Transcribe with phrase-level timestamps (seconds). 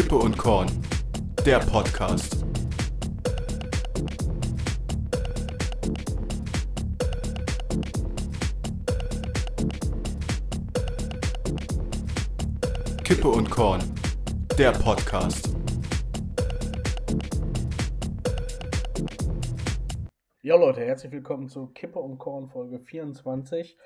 [0.00, 0.66] Kippe und Korn,
[1.44, 2.46] der Podcast.
[13.04, 13.82] Kippe und Korn,
[14.56, 15.54] der Podcast.
[20.40, 23.76] Ja Leute, herzlich willkommen zu Kippe und Korn Folge 24.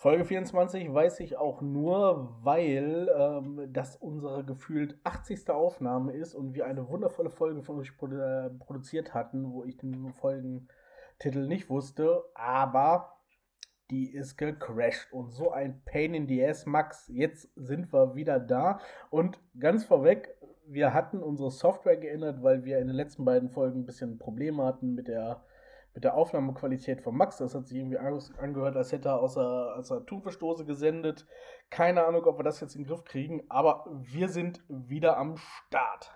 [0.00, 5.50] Folge 24 weiß ich auch nur, weil ähm, das unsere gefühlt 80.
[5.50, 9.76] Aufnahme ist und wir eine wundervolle Folge von euch produ äh, produziert hatten, wo ich
[9.76, 13.18] den Folgentitel nicht wusste, aber
[13.90, 17.06] die ist gecrashed und so ein Pain in the Ass, Max.
[17.12, 18.80] Jetzt sind wir wieder da
[19.10, 23.80] und ganz vorweg, wir hatten unsere Software geändert, weil wir in den letzten beiden Folgen
[23.80, 25.44] ein bisschen Probleme hatten mit der
[25.94, 27.38] mit der Aufnahmequalität von Max.
[27.38, 31.26] Das hat sich irgendwie angehört, als hätte er aus der, aus der Thunfischdose gesendet.
[31.68, 35.36] Keine Ahnung, ob wir das jetzt in den Griff kriegen, aber wir sind wieder am
[35.36, 36.12] Start.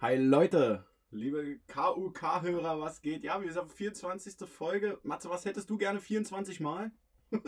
[0.00, 3.24] Hi Leute, liebe KUK-Hörer, was geht?
[3.24, 4.48] Ja, wir sind auf 24.
[4.48, 4.98] Folge.
[5.02, 6.90] Matze, was hättest du gerne 24 Mal?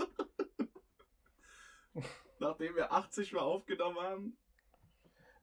[2.38, 4.36] Nachdem wir 80 Mal aufgenommen haben.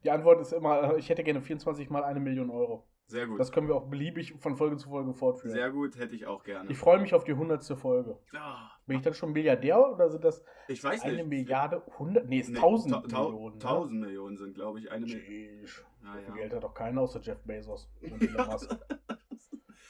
[0.03, 2.88] Die Antwort ist immer, ich hätte gerne 24 Mal eine Million Euro.
[3.05, 3.39] Sehr gut.
[3.39, 5.53] Das können wir auch beliebig von Folge zu Folge fortführen.
[5.53, 6.69] Sehr gut, hätte ich auch gerne.
[6.71, 8.17] Ich freue mich auf die hundertste Folge.
[8.31, 8.71] Ja.
[8.87, 11.27] Bin ich dann schon Milliardär oder sind das Ich weiß eine nicht.
[11.27, 13.53] Milliarde, hundert, nee, ist Nee, tausend ta- ta- Millionen.
[13.55, 13.59] ne?
[13.59, 15.07] Tausend Millionen sind, glaube ich, eine.
[15.07, 15.85] Sheesh.
[16.03, 16.33] Ja, ja.
[16.33, 18.75] Geld hat doch keiner außer Jeff Bezos und Elon Musk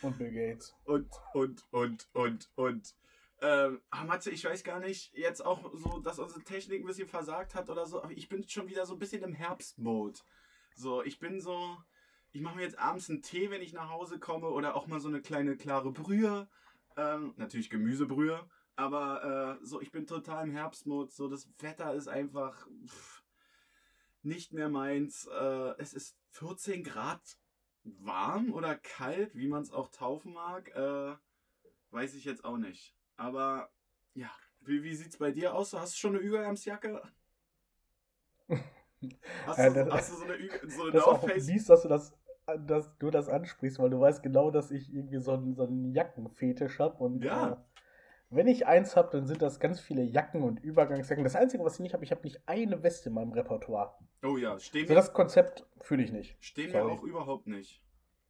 [0.01, 0.75] und Bill Gates.
[0.85, 2.95] Und, und, und, und, und.
[3.41, 7.07] Ähm, ah, Matze, ich weiß gar nicht, jetzt auch so, dass unsere Technik ein bisschen
[7.07, 10.19] versagt hat oder so, aber ich bin schon wieder so ein bisschen im Herbstmode.
[10.75, 11.75] So, ich bin so,
[12.33, 14.99] ich mache mir jetzt abends einen Tee, wenn ich nach Hause komme oder auch mal
[14.99, 16.49] so eine kleine klare Brühe.
[16.97, 18.39] Ähm, natürlich Gemüsebrühe,
[18.75, 21.11] aber äh, so, ich bin total im Herbstmode.
[21.11, 23.23] So, das Wetter ist einfach pff,
[24.23, 25.27] nicht mehr meins.
[25.27, 27.21] Äh, es ist 14 Grad
[27.83, 30.69] warm oder kalt, wie man es auch taufen mag.
[30.75, 31.15] Äh,
[31.91, 32.95] weiß ich jetzt auch nicht.
[33.15, 33.71] Aber
[34.15, 35.73] ja, wie, wie sieht's bei dir aus?
[35.73, 37.01] Hast du schon eine Überarmsjacke?
[39.45, 40.37] Hast, du, hast du so eine,
[40.69, 41.45] so eine Das North Face?
[41.45, 42.13] mies, dass du das,
[42.67, 45.93] dass du das ansprichst, weil du weißt genau, dass ich irgendwie so einen, so einen
[45.93, 47.03] Jackenfetisch habe.
[47.03, 47.51] Und Ja.
[47.51, 47.55] äh,
[48.29, 51.23] wenn ich eins habe, dann sind das ganz viele Jacken und Übergangsjacken.
[51.23, 53.93] Das Einzige, was ich nicht habe, ich habe nicht eine Weste in meinem Repertoire.
[54.23, 56.35] Oh ja, stehen So das Konzept fühle ich nicht.
[56.39, 57.81] stehen mir auch überhaupt nicht.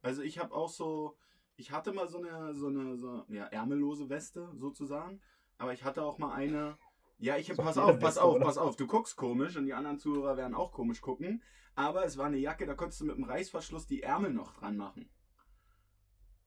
[0.02, 1.16] Also ich habe auch so,
[1.56, 5.20] ich hatte mal so eine, so eine, so, ja, ärmellose Weste sozusagen,
[5.56, 6.76] aber ich hatte auch mal eine,
[7.18, 8.44] ja, ich, So pass auf, pass auf, oder?
[8.44, 11.42] pass auf, du guckst komisch und die anderen Zuhörer werden auch komisch gucken,
[11.74, 14.76] aber es war eine Jacke, da konntest du mit dem Reißverschluss die Ärmel noch dran
[14.76, 15.08] machen.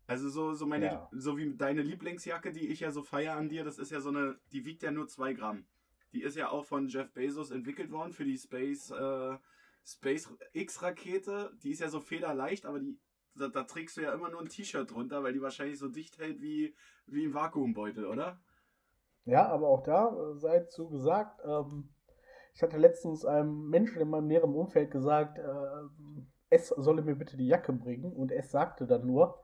[0.06, 1.10] Also so, so meine, Ja.
[1.12, 4.10] so wie deine Lieblingsjacke, die ich ja so feier an dir, das ist ja so
[4.10, 5.66] eine, die wiegt ja nur 2 Gramm.
[6.14, 9.38] Die ist ja auch von Jeff Bezos entwickelt worden für die Space, äh,
[9.86, 11.52] Space X-Rakete.
[11.62, 12.98] Die ist ja so federleicht, aber die,
[13.36, 16.18] da, da trägst du ja immer nur ein T-Shirt drunter, weil die wahrscheinlich so dicht
[16.20, 16.74] hält wie,
[17.06, 18.40] wie ein Vakuumbeutel, oder?
[19.28, 21.90] Ja, aber auch da äh, sei zu gesagt, ähm,
[22.54, 27.36] ich hatte letztens einem Menschen in meinem näheren Umfeld gesagt, ähm, es solle mir bitte
[27.36, 29.42] die Jacke bringen und es sagte dann nur,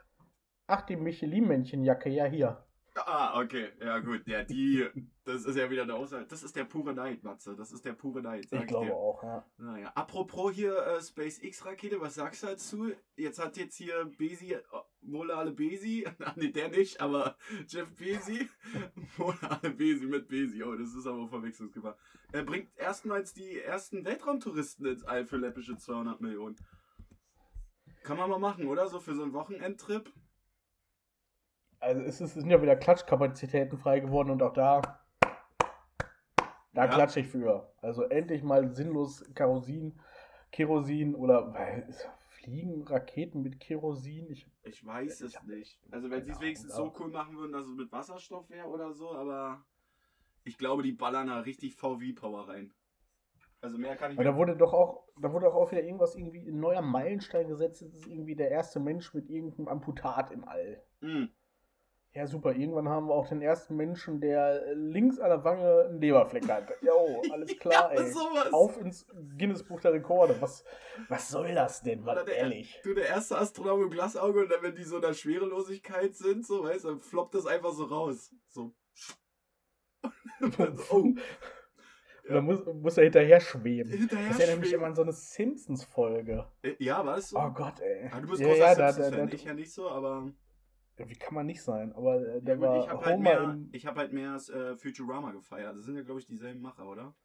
[0.67, 2.63] ach, die Michelin-Männchen-Jacke, ja hier.
[2.95, 3.69] Ah, okay.
[3.79, 4.27] Ja, gut.
[4.27, 4.85] Ja, die,
[5.25, 6.25] das ist ja wieder eine Aussage.
[6.27, 7.55] Das ist der pure Neid, Matze.
[7.55, 8.93] Das ist der pure Neid, sag Ich ich, glaube dir.
[8.95, 9.45] auch, ja.
[9.57, 12.91] Naja, apropos hier äh, SpaceX-Rakete, was sagst du dazu?
[13.15, 17.35] Jetzt hat jetzt hier Besi, oh, Molale Besi, ah, nee, der nicht, aber
[17.67, 18.47] Jeff Besi,
[19.17, 21.97] Molale Besi mit Besi, oh, das ist aber Verwechslungsgefahr.
[22.31, 26.55] Er bringt erstmals die ersten Weltraumtouristen ins All für läppische 200 Millionen.
[28.03, 28.87] Kann man mal machen, oder?
[28.87, 30.11] So für so einen Wochenendtrip.
[31.83, 34.81] Also es, ist, es sind ja wieder Klatschkapazitäten frei geworden und auch da,
[36.73, 36.87] da Ja.
[36.87, 37.73] klatsche ich für.
[37.81, 39.99] Also endlich mal sinnlos Kerosin,
[40.51, 41.53] Kerosin oder
[42.29, 44.29] Fliegen Raketen mit Kerosin.
[44.31, 45.77] Ich, Ich weiß Ich es hab- nicht.
[45.91, 48.93] Also wenn sie es wenigstens so cool machen würden, dass es mit Wasserstoff wäre oder
[48.93, 49.65] so, aber
[50.45, 52.73] ich glaube, die ballern da richtig VW-Power rein.
[53.59, 56.15] Also mehr kann ich aber da wurde doch auch, da wurde doch auch wieder irgendwas
[56.15, 57.81] irgendwie ein neuer Meilenstein gesetzt.
[57.81, 60.81] Das ist irgendwie der erste Mensch mit irgendeinem Amputat im All.
[61.01, 61.25] Mm,
[62.15, 62.53] Ja, super.
[62.55, 66.71] Irgendwann haben wir auch den ersten Menschen, der links an der Wange einen Leberfleck hat.
[66.81, 68.11] Jo, alles klar, Ja, ey.
[68.11, 68.53] sowas.
[68.53, 69.07] Auf ins
[69.37, 70.39] Guinness-Buch der Rekorde.
[70.39, 70.63] Was,
[71.09, 72.79] was soll das denn, mal der, ehrlich?
[72.83, 76.45] Du, der erste Astronom im Glasauge und dann, wenn die so in der Schwerelosigkeit sind,
[76.45, 78.31] so, weißt du, dann floppt das einfach so raus.
[78.47, 78.73] So.
[80.91, 81.13] oh.
[82.29, 83.91] Oder muss, muss er hinterher schweben?
[83.91, 84.81] Hinterher Das erinnert mich schweben.
[84.81, 86.45] immer an so eine Simpsons-Folge.
[86.61, 87.37] Äh, Ja, war das so?
[87.39, 88.09] Oh Gott, ey.
[88.13, 90.31] Ah, du bist ja, großer ja, Simpsons-Fan, ich ja nicht so, aber
[90.97, 91.91] Wie kann man nicht sein?
[91.93, 94.75] Aber äh, ja, der gut, war ich habe halt, mehr- ich hab halt mehr äh,
[94.75, 95.75] Futurama gefeiert.
[95.75, 97.15] Das sind ja, glaube ich, dieselben Macher, oder?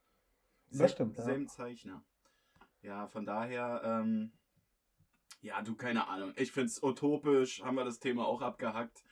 [0.70, 1.24] Das stimmt, ja.
[1.24, 2.04] Selben Zeichner.
[2.82, 4.32] Ja, von daher, ähm,
[5.40, 6.32] ja, du, keine Ahnung.
[6.36, 9.04] Ich find's utopisch, haben wir das Thema auch abgehackt.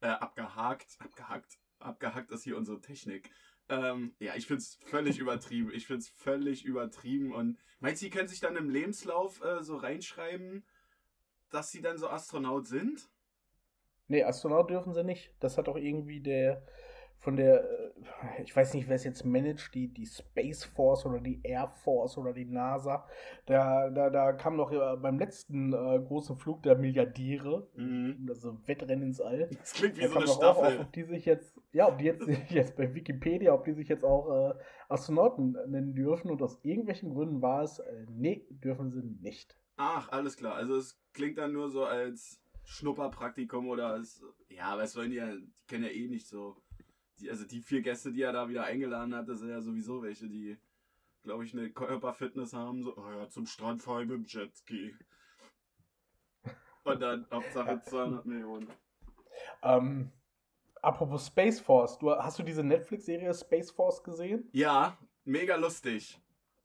[0.00, 3.30] Äh, abgehakt, abgehackt, abgehackt ist hier unsere Technik.
[3.68, 5.72] Ähm, ja, ich find's völlig übertrieben.
[5.72, 7.32] Ich find's völlig übertrieben.
[7.32, 10.64] Und meinst du, sie können sich dann im Lebenslauf äh, so reinschreiben,
[11.50, 13.08] dass sie dann so Astronaut sind?
[14.08, 15.34] Nee, Astronaut dürfen sie nicht.
[15.40, 16.62] Das hat auch irgendwie der
[17.18, 21.18] von der, äh, ich weiß nicht, wer es jetzt managt, die, die Space Force oder
[21.18, 23.06] die Air Force oder die NASA.
[23.46, 28.26] Da, da, da kam noch äh, beim letzten äh, großen Flug der Milliardäre, Mhm.
[28.28, 29.48] also Wettrennen ins All.
[29.58, 30.80] Das klingt wie Da so eine auch auf, Staffel.
[30.80, 34.04] ob die sich jetzt, ja, ob die jetzt, jetzt bei Wikipedia, ob die sich jetzt
[34.04, 34.54] auch äh,
[34.90, 39.56] Astronauten nennen dürfen und aus irgendwelchen Gründen war es, äh, nee, dürfen sie nicht.
[39.78, 40.54] Ach, alles klar.
[40.54, 44.22] Also es klingt dann nur so als Schnupperpraktikum oder als.
[44.48, 46.60] Ja, aber es sollen die ja, die kennen ja eh nicht so.
[47.18, 50.02] Die, also die vier Gäste, die er da wieder eingeladen hat, das sind ja sowieso
[50.02, 50.58] welche, die,
[51.22, 52.82] glaube ich, eine Körperfitness haben.
[52.82, 54.94] So, oh ja, zum Strand fahren ich mit dem Jetski.
[56.84, 58.68] Und dann Hauptsache 200 Millionen.
[59.62, 60.10] Ähm,
[60.82, 64.48] apropos Space Force, du, hast du diese Netflix-Serie Space Force gesehen?
[64.52, 66.20] Ja, mega lustig.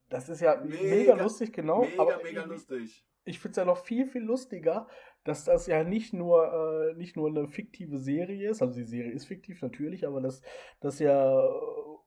[0.09, 1.81] Das ist ja Mega- mega, lustig, genau.
[1.83, 3.05] Mega, aber mega lustig.
[3.23, 4.87] ich finde es ja noch viel, viel lustiger,
[5.23, 9.11] dass das ja nicht nur, äh, nicht nur eine fiktive Serie ist, also die Serie
[9.11, 10.41] ist fiktiv natürlich, aber dass,
[10.79, 11.49] dass ja äh,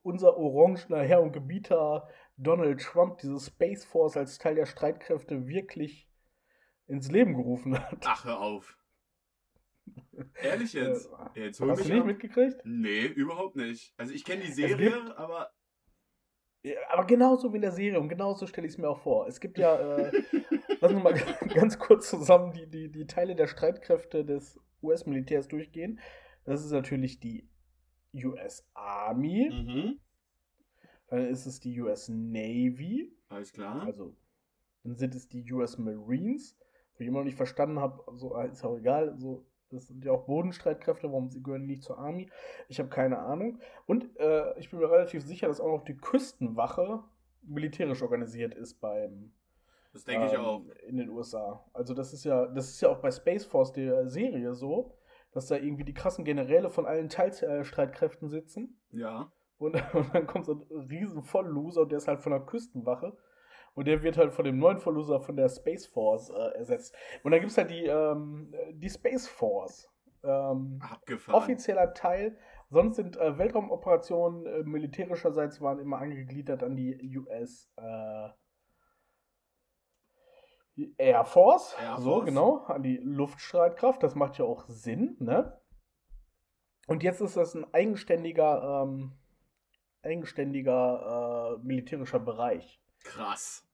[0.02, 6.08] unser orangener Herr und Gebieter Donald Trump diese Space Force als Teil der Streitkräfte wirklich
[6.86, 8.04] ins Leben gerufen hat.
[8.04, 8.76] Ach, hör auf.
[10.42, 11.08] Ehrlich jetzt?
[11.34, 12.06] Jetzt hol Hast du mich nicht ab.
[12.06, 12.60] mitgekriegt?
[12.64, 13.94] Nee, überhaupt nicht.
[13.96, 15.50] Also ich kenne die Serie, aber
[16.64, 19.26] Ja, aber genauso wie in der Serie und genauso stelle ich es mir auch vor.
[19.28, 20.12] Es gibt ja, äh,
[20.80, 21.12] lass uns mal
[21.54, 26.00] ganz kurz zusammen die, die, die Teile der Streitkräfte des US-Militärs durchgehen.
[26.44, 27.48] Das ist natürlich die
[28.14, 30.00] US Army, Mhm.
[31.08, 33.82] dann ist es die US Navy, Alles klar.
[33.82, 34.16] also
[34.84, 36.56] dann sind es die US Marines,
[36.94, 40.04] wo ich immer noch nicht verstanden habe, so äh, ist auch egal, so das sind
[40.04, 42.30] ja auch Bodenstreitkräfte, warum sie gehören nicht zur Army.
[42.68, 43.58] Ich habe keine Ahnung.
[43.86, 47.02] Und äh, ich bin mir relativ sicher, dass auch noch die Küstenwache
[47.42, 49.32] militärisch organisiert ist beim
[49.94, 50.62] das denke ich ähm, auch.
[50.88, 51.64] in den USA.
[51.72, 54.92] Also das ist ja, das ist ja auch bei Space Force der Serie so,
[55.30, 58.76] dass da irgendwie die krassen Generäle von allen Teilstreitkräften sitzen.
[58.90, 59.30] Ja.
[59.56, 63.16] Und, und dann kommt so ein riesen Vollloser und der ist halt von der Küstenwache.
[63.74, 66.94] Und der wird halt von dem neuen Vollloser von der Space Force äh, ersetzt.
[67.24, 69.90] Und dann gibt es halt die, ähm, die Space Force.
[70.22, 71.36] Ähm, Abgefahren.
[71.36, 72.38] offizieller Teil.
[72.70, 78.28] Sonst sind äh, Weltraumoperationen äh, militärischerseits waren immer angegliedert an die US äh,
[80.96, 81.76] Air Force.
[81.80, 82.24] Air So, Force.
[82.24, 84.02] genau, an die Luftstreitkraft.
[84.02, 85.60] Das macht ja auch Sinn, ne?
[86.86, 89.12] Und jetzt ist das ein eigenständiger, ähm,
[90.02, 92.80] eigenständiger äh, militärischer Bereich.
[93.04, 93.64] Krass.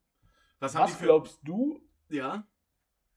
[0.59, 1.05] Was Was für.
[1.05, 1.81] glaubst du,
[2.11, 2.47] ja?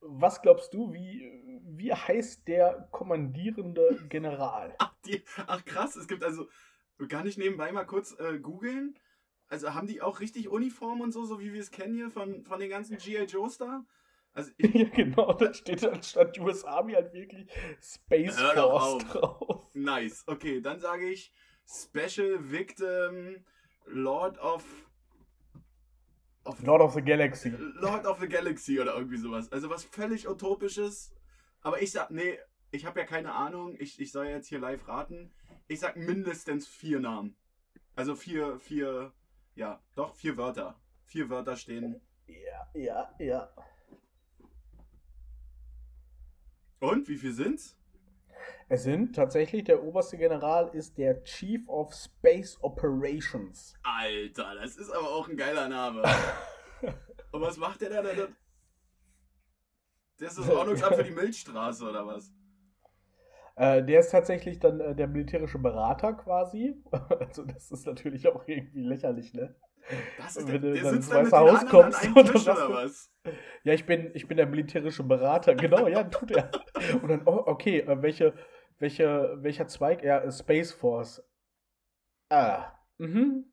[0.00, 1.30] was glaubst du, wie,
[1.64, 4.74] wie heißt der kommandierende General?
[4.78, 5.96] Ach, die, ach, krass.
[5.96, 6.48] Es gibt also.
[7.08, 8.98] Kann ich nebenbei mal kurz äh, googeln?
[9.48, 12.44] Also haben die auch richtig Uniform und so, so wie wir es kennen hier von,
[12.44, 13.24] von den ganzen G.I.
[13.24, 13.84] Joes da?
[14.32, 17.46] Also ich, Ja, genau, da steht dann statt US Army halt wirklich
[17.80, 19.04] Space Force auf.
[19.04, 19.66] drauf.
[19.74, 20.22] nice.
[20.26, 21.32] Okay, dann sage ich
[21.66, 23.44] Special Victim
[23.86, 24.64] Lord of.
[26.44, 27.52] Of Lord of the Galaxy.
[27.80, 29.50] Lord of the Galaxy oder irgendwie sowas.
[29.52, 31.12] Also was völlig utopisches.
[31.62, 32.38] Aber ich sag, nee,
[32.70, 33.76] ich habe ja keine Ahnung.
[33.78, 35.32] Ich, ich soll jetzt hier live raten.
[35.68, 37.36] Ich sag mindestens vier Namen.
[37.96, 39.12] Also vier, vier,
[39.54, 40.78] ja, doch, vier Wörter.
[41.04, 42.00] Vier Wörter stehen.
[42.26, 43.48] Ja, ja, ja.
[46.80, 47.78] Und wie viel sind's?
[48.68, 53.74] Es sind tatsächlich, der oberste General ist der Chief of Space Operations.
[53.82, 56.02] Alter, das ist aber auch ein geiler Name.
[57.32, 58.02] Und was macht der da?
[58.02, 58.28] Der
[60.18, 62.32] ist das Ordnungsamt für die Milchstraße oder was?
[63.56, 66.82] Äh, der ist tatsächlich dann äh, der militärische Berater quasi.
[67.20, 69.54] Also das ist natürlich auch irgendwie lächerlich, ne?
[70.16, 72.70] Das ist Wenn der, du der dann sitzt ins dann Weiße Haus kommst Tisch oder
[72.70, 73.12] was?
[73.64, 75.54] Ja, ich bin, ich bin der militärische Berater.
[75.64, 76.50] Genau, ja, tut er.
[77.02, 78.34] Und dann, oh, okay, äh, welche,
[78.78, 80.04] welche, welcher Zweig?
[80.04, 81.22] Ja, Space Force.
[82.28, 83.46] Ah, mhm.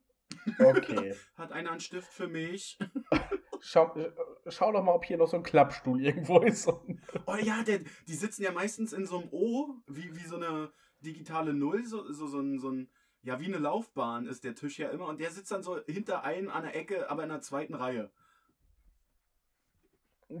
[0.58, 1.14] Okay.
[1.36, 2.78] Hat einer einen Stift für mich?
[3.64, 4.10] Schau, äh,
[4.48, 6.66] schau doch mal, ob hier noch so ein Klappstuhl irgendwo ist.
[6.66, 7.78] Oh ja, der,
[8.08, 12.10] die sitzen ja meistens in so einem O, wie, wie so eine digitale Null, so,
[12.12, 12.90] so, so, ein, so ein,
[13.22, 15.06] ja, wie eine Laufbahn ist der Tisch ja immer.
[15.06, 18.10] Und der sitzt dann so hinter einem an der Ecke, aber in der zweiten Reihe.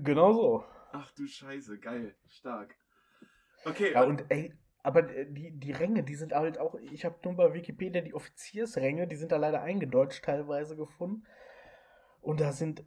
[0.02, 0.64] Genau so.
[0.92, 2.74] Ach du Scheiße, geil, stark.
[3.64, 7.16] Okay, Ja, und ey, aber äh, die, die Ränge, die sind halt auch, ich habe
[7.24, 11.24] nur bei Wikipedia die Offiziersränge, die sind da leider eingedeutscht teilweise gefunden.
[12.20, 12.82] Und da sind äh,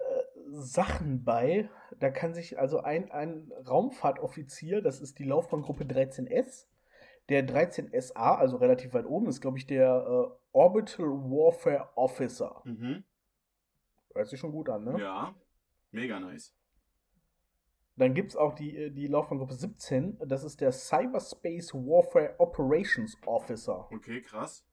[0.49, 1.69] Sachen bei.
[1.99, 6.67] Da kann sich also ein, ein Raumfahrtoffizier, das ist die Laufbahngruppe 13S,
[7.29, 12.61] der 13SA, also relativ weit oben, ist, glaube ich, der äh, Orbital Warfare Officer.
[12.65, 13.03] Mhm.
[14.13, 14.99] Hört sich schon gut an, ne?
[14.99, 15.35] Ja,
[15.91, 16.55] mega nice.
[17.97, 23.17] Dann gibt es auch die, äh, die Laufbahngruppe 17, das ist der Cyberspace Warfare Operations
[23.25, 23.87] Officer.
[23.91, 24.65] Okay, krass.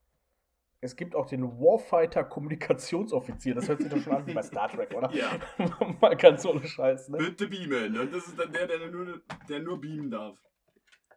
[0.84, 3.54] Es gibt auch den Warfighter Kommunikationsoffizier.
[3.54, 5.10] Das hört sich doch schon an wie bei Star Trek, oder?
[5.14, 5.38] Ja.
[6.00, 7.18] Mal ganz ohne Scheiß, ne?
[7.18, 7.96] Bitte beamen.
[7.96, 10.36] Und das ist dann der, der nur, der nur beamen darf.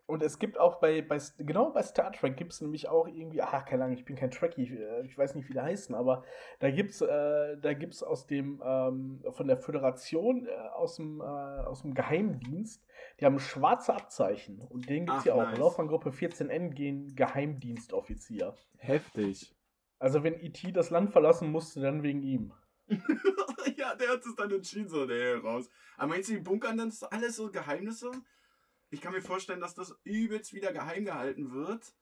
[0.08, 3.42] Und es gibt auch bei, bei genau bei Star Trek gibt es nämlich auch irgendwie,
[3.42, 5.96] ach, keine Ahnung, ich bin kein Trekkie, ich, äh, ich weiß nicht, wie der heißen,
[5.96, 6.24] aber
[6.60, 11.22] da gibt es äh, da gibt's aus dem, ähm, von der Föderation, äh, aus, dem,
[11.22, 12.86] äh, aus dem Geheimdienst,
[13.20, 15.44] die haben schwarze Abzeichen und den gibt es Ach, ja auch.
[15.44, 15.58] nice.
[15.58, 18.54] Laufbahngruppe 14N gehen Geheimdienstoffizier.
[18.78, 19.56] Heftig.
[19.98, 20.72] Also wenn E.T.
[20.72, 22.54] das Land verlassen musste, dann wegen ihm.
[23.78, 25.68] ja, der hat es dann entschieden, so, nee, raus.
[25.98, 28.12] Aber meinst du, die bunkern dann alles so Geheimnisse?
[28.96, 31.94] Ich kann mir vorstellen, dass das übelst wieder geheim gehalten wird.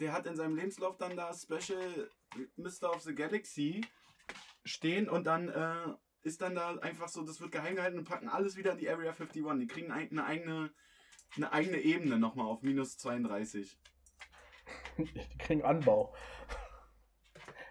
[0.00, 2.10] Der hat in seinem Lebenslauf dann da Special
[2.56, 2.90] Mr.
[2.92, 3.82] of the Galaxy
[4.64, 8.28] stehen und dann äh, ist dann da einfach so, das wird geheim gehalten und packen
[8.28, 9.44] alles wieder in die Area 51.
[9.60, 10.70] Die kriegen ein- eine eigene,
[11.36, 13.78] eine eigene Ebene nochmal auf minus 32.
[14.98, 16.16] Die kriegen Anbau.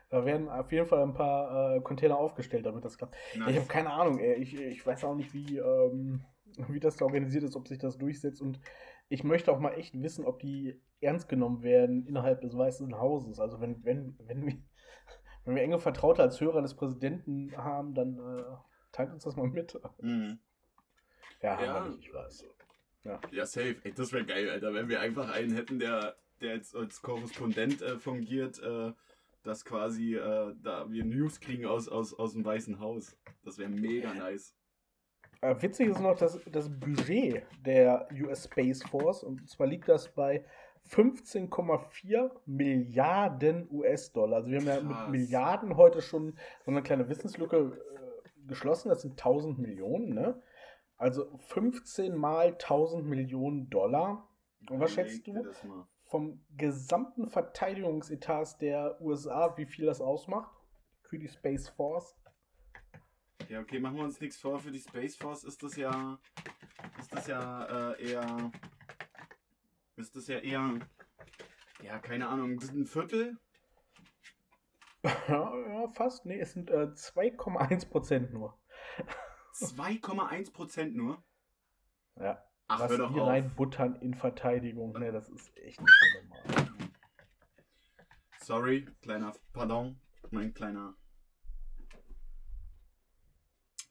[0.10, 3.16] Da werden auf jeden Fall ein paar äh, Container aufgestellt, damit das klappt.
[3.34, 4.36] Ja, ich habe keine Ahnung, ey.
[4.36, 6.24] Ich, ich weiß auch nicht, wie, ähm,
[6.70, 8.42] wie das da organisiert ist, ob sich das durchsetzt.
[8.42, 8.60] Und
[9.10, 13.40] ich möchte auch mal echt wissen, ob die ernst genommen werden innerhalb des Weißen Hauses.
[13.40, 14.58] Also wenn, wenn, wenn, wir,
[15.46, 18.44] wenn wir enge Vertraute als Hörer des Präsidenten haben, dann äh,
[18.92, 19.80] teilt uns das mal mit.
[20.02, 20.40] Mhm.
[21.42, 21.88] Ja, Ja.
[21.88, 22.46] nicht, ich weiß.
[23.32, 23.76] Ja, safe.
[23.84, 24.74] Ey, das wäre geil, Alter.
[24.74, 28.94] Wenn wir einfach einen hätten, der, der jetzt als Korrespondent äh, fungiert, äh,
[29.44, 33.16] dass quasi äh, da wir News kriegen aus, aus, aus dem Weißen Haus.
[33.44, 34.56] Das wäre mega nice.
[35.42, 40.10] Äh, witzig ist noch das, das Budget der US Space Force und zwar liegt das
[40.10, 40.44] bei
[40.90, 44.38] 15,4 Milliarden US-Dollar.
[44.38, 45.10] Also wir haben ja mit.
[45.10, 48.90] Milliarden heute schon so eine kleine Wissenslücke äh, geschlossen.
[48.90, 50.42] Das sind 1000 Millionen, ne?
[50.98, 54.30] Also 15 mal 1000 Millionen Dollar.
[54.70, 55.34] Und was schätzt du
[56.04, 60.52] vom gesamten Verteidigungsetats der USA, wie viel das ausmacht
[61.02, 62.16] für die Space Force?
[63.50, 64.60] Ja, okay, machen wir uns nichts vor.
[64.60, 66.20] Für die Space Force ist das ja.
[67.00, 68.52] Ist das ja äh, eher.
[69.96, 70.80] Ist das ja eher.
[71.84, 73.38] Ja, keine Ahnung, ein Viertel?
[75.04, 76.26] Ja, ja, fast.
[76.26, 78.58] Nee, es sind äh, 2,1 Prozent nur.
[79.54, 81.24] 2,1% nur?
[82.16, 82.44] Ja.
[82.68, 83.28] Ach, was hör doch die auf.
[83.28, 84.94] reinbuttern in Verteidigung.
[84.94, 86.72] Ne, das ist echt nicht normal.
[88.40, 90.00] Sorry, kleiner, pardon,
[90.32, 90.96] mein kleiner.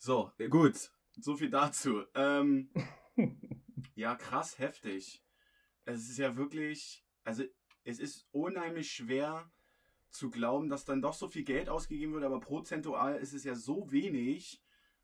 [0.06, 2.02] So, äh, gut, so viel dazu.
[2.14, 2.68] Ähm,
[3.94, 5.22] ja, krass, heftig.
[5.86, 7.44] Es ist ja wirklich, also
[7.84, 9.50] es ist unheimlich schwer
[10.10, 13.54] zu glauben, dass dann doch so viel Geld ausgegeben wird, aber prozentual ist es ja
[13.54, 14.62] so wenig.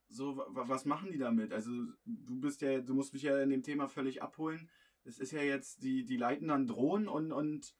[0.09, 1.53] So, wa- wa- was machen die damit?
[1.53, 1.71] Also,
[2.05, 4.69] du bist ja, du musst mich ja in dem Thema völlig abholen.
[5.05, 7.75] Es ist ja jetzt, die, die leiten dann Drohnen und, und,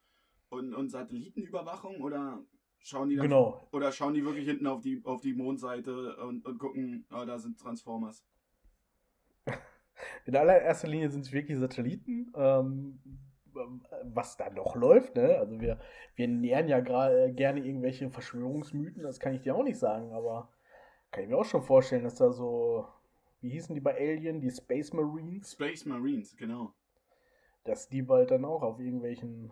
[0.49, 2.43] und, und Satellitenüberwachung oder
[2.81, 3.67] schauen die dann Genau.
[3.71, 7.37] oder schauen die wirklich hinten auf die, auf die Mondseite und, und gucken, ah, da
[7.39, 8.25] sind Transformers.
[10.25, 12.31] In allererster Linie sind es wirklich Satelliten.
[12.35, 12.99] Ähm,
[14.03, 15.37] was da noch läuft, ne?
[15.37, 15.79] Also wir,
[16.15, 20.49] wir nähern ja gerade gerne irgendwelche Verschwörungsmythen, das kann ich dir auch nicht sagen, aber
[21.11, 22.87] kann ich mir auch schon vorstellen, dass da so,
[23.41, 26.73] wie hießen die bei Alien, die Space Marines, Space Marines, genau.
[27.65, 29.51] dass die bald dann auch auf irgendwelchen,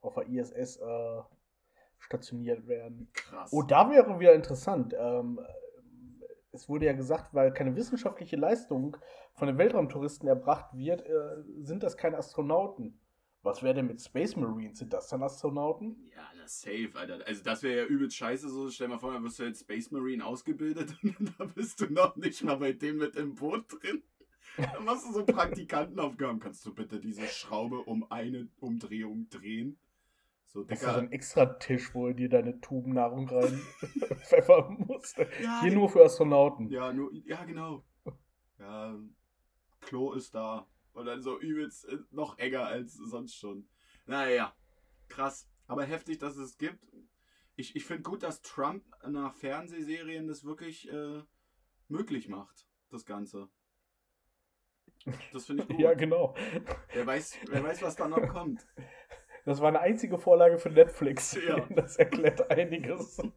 [0.00, 1.22] auf der ISS äh,
[1.98, 3.08] stationiert werden.
[3.12, 3.52] Krass.
[3.52, 4.94] Oh, da wäre wieder interessant.
[4.98, 5.40] Ähm,
[6.52, 8.96] es wurde ja gesagt, weil keine wissenschaftliche Leistung
[9.34, 13.00] von den Weltraumtouristen erbracht wird, äh, sind das keine Astronauten.
[13.42, 14.78] Was wäre denn mit Space Marines?
[14.78, 16.10] Sind das dann Astronauten?
[16.14, 17.18] ja, das safe, Alter.
[17.26, 18.70] Also das wäre ja übelst scheiße so.
[18.70, 21.92] Stell dir mal vor, da wirst du jetzt Space Marine ausgebildet und da bist du
[21.92, 24.02] noch nicht mal bei dem mit im Boot drin.
[24.56, 26.38] Dann machst du so Praktikantenaufgaben.
[26.38, 29.78] Kannst du bitte diese Schraube um eine Umdrehung drehen?
[30.54, 31.06] So, Das ist ja so Digga.
[31.08, 33.60] ein extra Tisch, wo du dir deine Tuben Nahrung rein
[34.24, 35.18] pfeffern musst.
[35.42, 36.68] Ja, Hier nur für Astronauten.
[36.70, 37.84] Ja, nur, ja, genau.
[38.60, 38.96] Ja,
[39.80, 40.68] Klo ist da.
[40.92, 43.68] Und dann so übelst äh, noch enger als sonst schon.
[44.06, 44.54] Naja,
[45.08, 45.48] krass.
[45.66, 46.88] Aber heftig, dass es gibt.
[47.56, 51.22] Ich, ich finde gut, dass Trump nach Fernsehserien das wirklich äh,
[51.88, 53.48] möglich macht, das Ganze.
[55.32, 55.80] Das finde ich gut.
[55.80, 56.34] Ja, genau.
[56.92, 58.64] wer, weiß, wer weiß, was da noch kommt.
[59.44, 61.36] Das war eine einzige Vorlage für Netflix.
[61.46, 61.60] Ja.
[61.70, 63.20] Das erklärt einiges.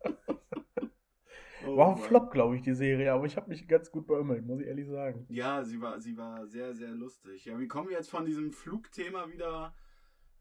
[1.65, 2.01] Oh War ein.
[2.01, 4.87] Flop, glaube ich, die Serie, aber ich habe mich ganz gut beömmelt, muss ich ehrlich
[4.87, 5.25] sagen.
[5.27, 7.43] Ja, sie war, sie war sehr, sehr lustig.
[7.43, 9.75] Ja, wie kommen wir jetzt von diesem Flugthema wieder?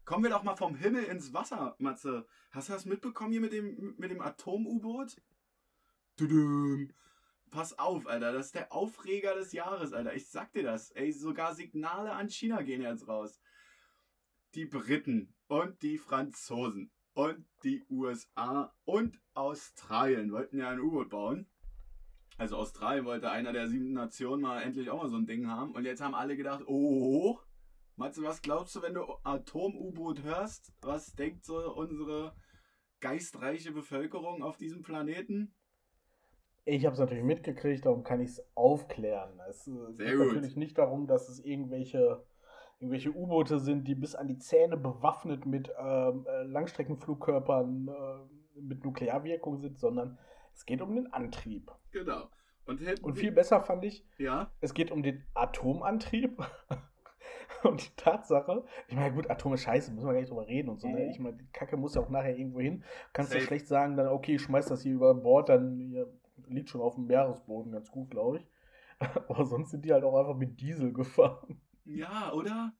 [0.05, 2.25] Kommen wir doch mal vom Himmel ins Wasser, Matze.
[2.51, 5.17] Hast du das mitbekommen hier mit dem, mit dem Atom-U-Boot?
[7.49, 8.31] Pass auf, Alter.
[8.31, 10.13] Das ist der Aufreger des Jahres, Alter.
[10.13, 10.91] Ich sag dir das.
[10.91, 13.41] Ey, sogar Signale an China gehen jetzt raus.
[14.55, 21.47] Die Briten und die Franzosen und die USA und Australien wollten ja ein U-Boot bauen.
[22.37, 25.73] Also Australien wollte einer der sieben Nationen mal endlich auch mal so ein Ding haben.
[25.73, 27.39] Und jetzt haben alle gedacht, oh,
[27.95, 30.71] Matze, was glaubst du, wenn du Atom-U-Boot hörst?
[30.81, 32.35] Was denkt so unsere
[32.99, 35.55] geistreiche Bevölkerung auf diesem Planeten?
[36.65, 39.39] Ich habe es natürlich mitgekriegt, darum kann ich es aufklären.
[39.49, 40.27] Es Sehr geht gut.
[40.27, 42.23] natürlich nicht darum, dass es irgendwelche,
[42.79, 48.83] irgendwelche U-Boote sind, die bis an die Zähne bewaffnet mit ähm, äh, Langstreckenflugkörpern äh, mit
[48.83, 50.17] Nuklearwirkung sind, sondern
[50.53, 51.71] es geht um den Antrieb.
[51.91, 52.29] Genau.
[52.65, 56.43] Und, Und viel besser fand ich, Ja, es geht um den Atomantrieb.
[57.63, 60.69] Und die Tatsache, ich meine, gut, Atom ist scheiße, müssen wir gar nicht drüber reden
[60.69, 61.05] und so, ne?
[61.05, 61.09] Mhm.
[61.09, 62.83] Ich meine, die Kacke muss ja auch nachher irgendwo hin.
[63.13, 63.47] Kannst du Safe.
[63.47, 66.07] schlecht sagen, dann, okay, ich schmeiß das hier über Bord, dann hier,
[66.47, 68.47] liegt schon auf dem Meeresboden ganz gut, glaube ich.
[69.27, 71.59] Aber sonst sind die halt auch einfach mit Diesel gefahren.
[71.87, 72.73] Ja, oder?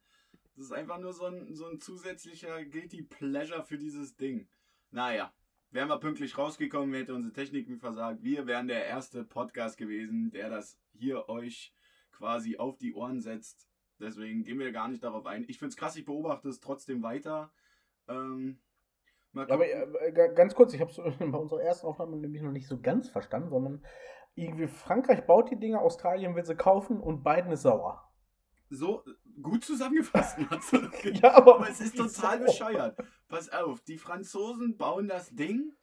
[0.55, 4.47] Das ist einfach nur so ein, so ein zusätzlicher Guilty Pleasure für dieses Ding.
[4.91, 5.31] Naja,
[5.71, 8.23] wären wir pünktlich rausgekommen, hätte unsere Techniken versagt.
[8.23, 11.73] Wir wären der erste Podcast gewesen, der das hier euch
[12.11, 13.67] quasi auf die Ohren setzt.
[13.99, 15.45] Deswegen gehen wir gar nicht darauf ein.
[15.47, 17.51] Ich finde es krass, ich beobachte es trotzdem weiter.
[18.07, 18.59] Ähm,
[19.35, 22.67] aber äh, ga- ganz kurz, ich habe es bei unserer ersten Aufnahme nämlich noch nicht
[22.67, 23.85] so ganz verstanden, sondern
[24.33, 28.06] irgendwie Frankreich baut die Dinge, Australien will sie kaufen und Biden ist sauer.
[28.69, 29.03] So
[29.41, 30.91] gut zusammengefasst, Matze.
[31.21, 32.97] Ja, aber, Aber es ist total bescheuert.
[33.27, 35.73] Pass auf, die Franzosen bauen das Ding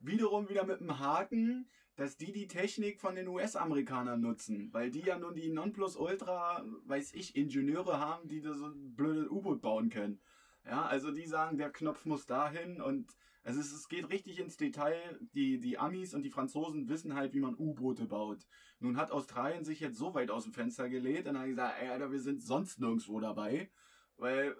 [0.00, 5.00] wiederum wieder mit dem Haken, dass die die Technik von den US-Amerikanern nutzen, weil die
[5.00, 9.90] ja nun die Nonplusultra, weiß ich, Ingenieure haben, die da so ein blödes U-Boot bauen
[9.90, 10.20] können.
[10.64, 13.16] Ja, also die sagen, der Knopf muss dahin und
[13.48, 15.18] also es, es geht richtig ins Detail.
[15.32, 18.46] Die, die Amis und die Franzosen wissen halt, wie man U-Boote baut.
[18.78, 21.88] Nun hat Australien sich jetzt so weit aus dem Fenster gelehnt und hat gesagt, ey,
[21.88, 23.70] Alter, wir sind sonst nirgendwo dabei,
[24.18, 24.54] weil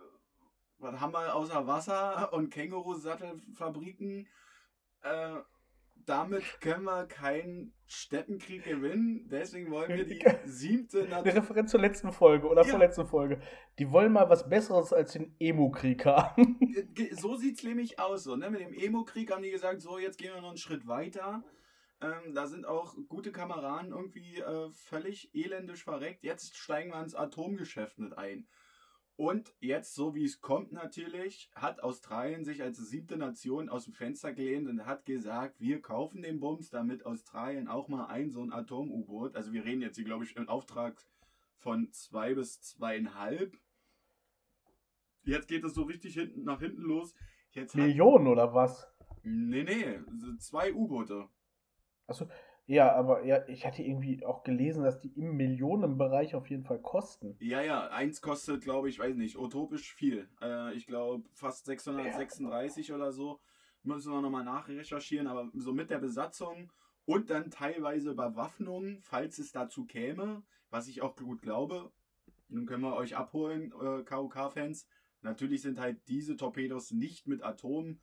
[0.79, 4.27] was haben wir außer Wasser und Kängurusattelfabriken?
[5.03, 5.37] Äh,
[6.09, 9.29] damit können wir keinen Städtenkrieg gewinnen.
[9.31, 11.35] Deswegen wollen wir die siebte Eine Nation.
[11.38, 12.68] Referenz zur letzten Folge oder Ja.
[12.68, 13.40] vorletzten Folge.
[13.79, 16.59] Die wollen mal was Besseres als den Emo-Krieg haben.
[17.12, 18.25] So sieht's nämlich aus.
[18.25, 18.51] So, ne?
[18.51, 21.44] Mit dem Emo-Krieg haben die gesagt, so, jetzt gehen wir noch einen Schritt weiter.
[22.01, 26.23] Ähm, da sind auch gute Kameraden irgendwie äh, völlig elendisch verreckt.
[26.23, 28.47] Jetzt steigen wir ins Atomgeschäft mit ein.
[29.18, 33.92] Und jetzt, so wie es kommt natürlich, hat Australien sich als siebte Nation aus dem
[33.92, 38.44] Fenster gelehnt und hat gesagt, wir kaufen den Bums, damit Australien auch mal ein so
[38.44, 41.04] ein Atom-U-Boot, also wir reden jetzt hier, glaube ich, im Auftrag
[41.57, 43.59] von zwei bis zweieinhalb.
[45.24, 47.12] Jetzt geht es so richtig hinten, nach hinten los.
[47.50, 48.87] Jetzt hat, Millionen oder was?
[49.24, 49.98] nee, nee,
[50.38, 51.28] zwei U-Boote.
[52.07, 52.28] Achso,
[52.68, 56.78] ja, aber ja, ich hatte irgendwie auch gelesen, dass die im Millionenbereich auf jeden Fall
[56.81, 57.35] kosten.
[57.40, 60.28] Ja, ja, eins kostet, glaube ich, weiß nicht, utopisch viel.
[60.42, 63.40] Äh, ich glaube fast 636 oder so.
[63.85, 66.70] Müssen wir nochmal nachrecherchieren, aber so mit der Besatzung
[67.07, 71.90] und dann teilweise Bewaffnung, falls es dazu käme, was ich auch gut glaube.
[72.50, 74.87] Nun können wir euch abholen, äh, KOK-Fans.
[75.22, 77.98] Natürlich sind halt diese Torpedos nicht mit Atom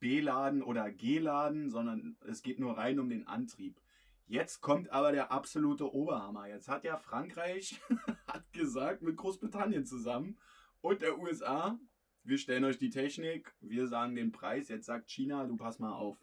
[0.00, 3.80] B-Laden oder G-Laden, sondern es geht nur rein um den Antrieb.
[4.28, 6.48] Jetzt kommt aber der absolute Oberhammer.
[6.48, 7.80] Jetzt hat ja Frankreich
[8.26, 10.38] hat gesagt mit Großbritannien zusammen
[10.82, 11.80] und der USA,
[12.24, 14.68] wir stellen euch die Technik, wir sagen den Preis.
[14.68, 16.22] Jetzt sagt China, du pass mal auf.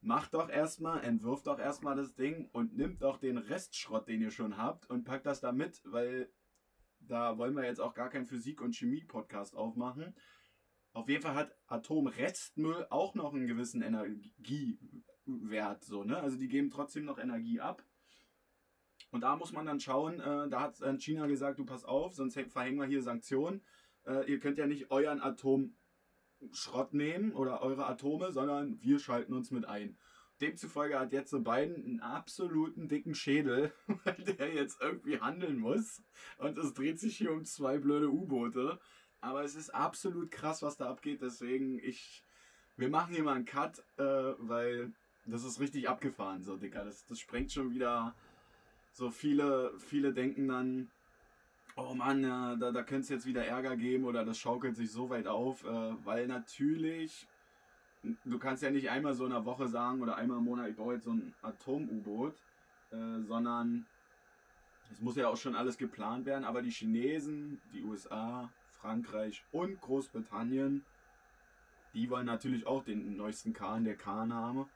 [0.00, 4.32] Macht doch erstmal, entwirft doch erstmal das Ding und nimmt doch den Restschrott, den ihr
[4.32, 6.32] schon habt und packt das da mit, weil
[6.98, 10.16] da wollen wir jetzt auch gar keinen Physik- und Chemie-Podcast aufmachen.
[10.92, 13.82] Auf jeden Fall hat Atomrestmüll auch noch einen gewissen
[15.26, 16.18] Energiewert, so, ne?
[16.18, 17.82] Also die geben trotzdem noch Energie ab.
[19.10, 22.14] Und da muss man dann schauen, äh, da hat äh, China gesagt, du pass auf,
[22.14, 23.62] sonst hä- verhängen wir hier Sanktionen.
[24.06, 29.50] Äh, ihr könnt ja nicht euren Atomschrott nehmen oder eure Atome, sondern wir schalten uns
[29.50, 29.96] mit ein.
[30.40, 33.72] Demzufolge hat jetzt so Biden einen absoluten dicken Schädel,
[34.04, 36.02] weil der jetzt irgendwie handeln muss.
[36.38, 38.80] Und es dreht sich hier um zwei blöde U-Boote.
[39.20, 41.22] Aber es ist absolut krass, was da abgeht.
[41.22, 42.22] Deswegen, ich.
[42.76, 44.92] Wir machen hier mal einen Cut, äh, weil
[45.26, 46.84] das ist richtig abgefahren, so, Dicker.
[46.84, 48.14] Das, das sprengt schon wieder.
[48.92, 50.90] So viele, viele denken dann,
[51.76, 54.90] oh Mann, ja, da, da könnte es jetzt wieder Ärger geben oder das schaukelt sich
[54.92, 57.26] so weit auf, äh, weil natürlich
[58.24, 60.76] du kannst ja nicht einmal so in einer Woche sagen oder einmal im Monat, ich
[60.76, 62.34] baue jetzt so ein Atom-U-Boot,
[62.90, 63.86] äh, sondern
[64.92, 66.44] es muss ja auch schon alles geplant werden.
[66.44, 70.84] Aber die Chinesen, die USA, Frankreich und Großbritannien,
[71.94, 74.68] die wollen natürlich auch den neuesten Kahn der Kahn haben.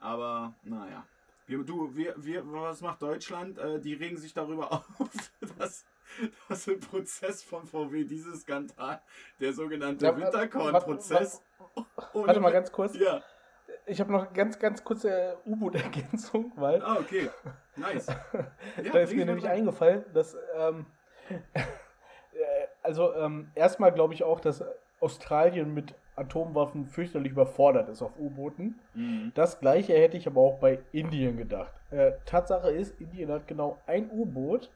[0.00, 1.04] Aber naja.
[1.46, 3.58] Wir, du, wir, wir, was macht Deutschland?
[3.58, 4.86] Äh, die regen sich darüber auf,
[5.58, 5.86] dass,
[6.48, 9.00] dass im Prozess von VW dieses Skandal,
[9.40, 11.42] der sogenannte Ja, Winterkorn-Prozess.
[12.12, 12.96] Warte mal ganz kurz.
[12.96, 13.22] Ja.
[13.86, 17.30] Ich habe noch ganz, ganz kurze U-Boot-Ergänzung, weil Ah, okay.
[17.76, 18.06] Nice.
[18.92, 20.84] da ist mir ich nämlich eingefallen, dass, ähm,
[21.54, 21.62] äh,
[22.82, 24.62] also ähm, erstmal glaube ich auch, dass
[25.00, 28.78] Australien mit Atomwaffen fürchterlich überfordert ist auf U-Booten.
[28.94, 29.32] Mhm.
[29.34, 31.72] Das gleiche hätte ich aber auch bei Indien gedacht.
[31.90, 34.70] Äh, Tatsache ist, Indien hat genau ein U-Boot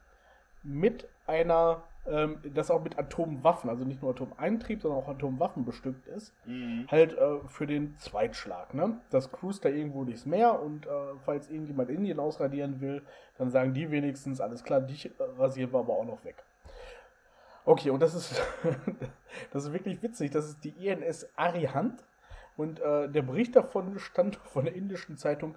[0.63, 6.07] mit einer, ähm, das auch mit Atomwaffen, also nicht nur Atomantrieb, sondern auch Atomwaffen bestückt
[6.07, 6.33] ist.
[6.47, 6.87] Mhm.
[6.91, 8.75] Halt äh, für den Zweitschlag.
[8.75, 8.99] Ne?
[9.11, 10.91] Das cruist da irgendwo durchs Meer und äh,
[11.25, 13.03] falls irgendjemand Indien ausradieren will,
[13.39, 16.45] dann sagen die wenigstens, alles klar, dich äh, rasieren wir aber auch noch weg.
[17.65, 18.43] Okay, und das ist,
[19.53, 20.31] das ist wirklich witzig.
[20.31, 22.05] Das ist die INS Arihant
[22.57, 25.57] und äh, der Bericht davon stand von der indischen Zeitung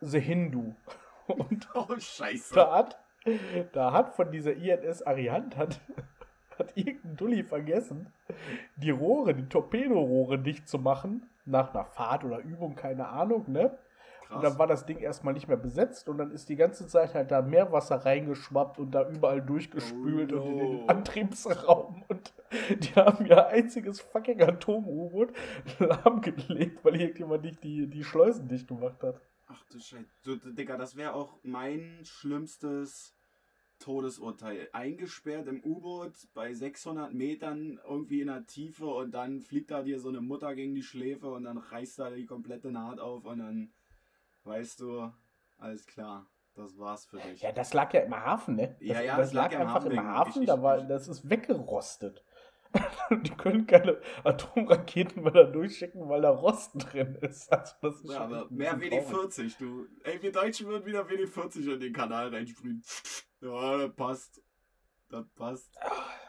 [0.00, 0.74] The Hindu.
[1.26, 2.54] Und Oh, scheiße.
[2.54, 2.98] da hat,
[3.72, 5.80] da hat von dieser INS Arihant hat,
[6.58, 8.12] hat irgendein Dulli vergessen,
[8.76, 13.78] die Rohre, die Torpedorohre dicht zu machen, nach einer Fahrt oder Übung, keine Ahnung, ne?
[14.34, 14.58] Und dann Krass.
[14.58, 17.42] war das Ding erstmal nicht mehr besetzt und dann ist die ganze Zeit halt da
[17.42, 20.86] Meerwasser reingeschwappt und da überall durchgespült Oh und in den no.
[20.86, 22.32] Antriebsraum und
[22.80, 25.32] die haben ihr einziges fucking Atom-U-Boot
[25.78, 29.20] lahmgelegt, weil irgendjemand nicht die, die Schleusen dicht gemacht hat.
[29.46, 30.06] Ach du Scheiße.
[30.24, 33.14] Du, Digga, das wäre auch mein schlimmstes
[33.78, 34.68] Todesurteil.
[34.72, 40.00] Eingesperrt im U-Boot bei 600 Metern irgendwie in der Tiefe und dann fliegt da dir
[40.00, 43.38] so eine Mutter gegen die Schläfe und dann reißt da die komplette Naht auf und
[43.38, 43.72] dann
[44.44, 45.12] weißt du,
[45.58, 47.40] alles klar, das war's für dich.
[47.42, 48.76] Ja, das lag ja im Hafen, ne?
[48.80, 50.62] Das, Ja, ja, das das lag lag ja im einfach Hafen im Hafen, ich- da
[50.62, 52.24] war, das ist weggerostet.
[53.10, 57.52] Die können keine Atomraketen mehr da durchschicken, weil da Rost drin ist.
[57.52, 59.28] Also das ist Ja, aber mehr bisschen traurig.
[59.28, 59.86] WD-40, du.
[60.02, 62.82] Ey, wir Deutschen würden wieder WD-40 in den Kanal reinsprühen.
[63.40, 64.42] Ja, das passt.
[65.08, 65.70] Das passt.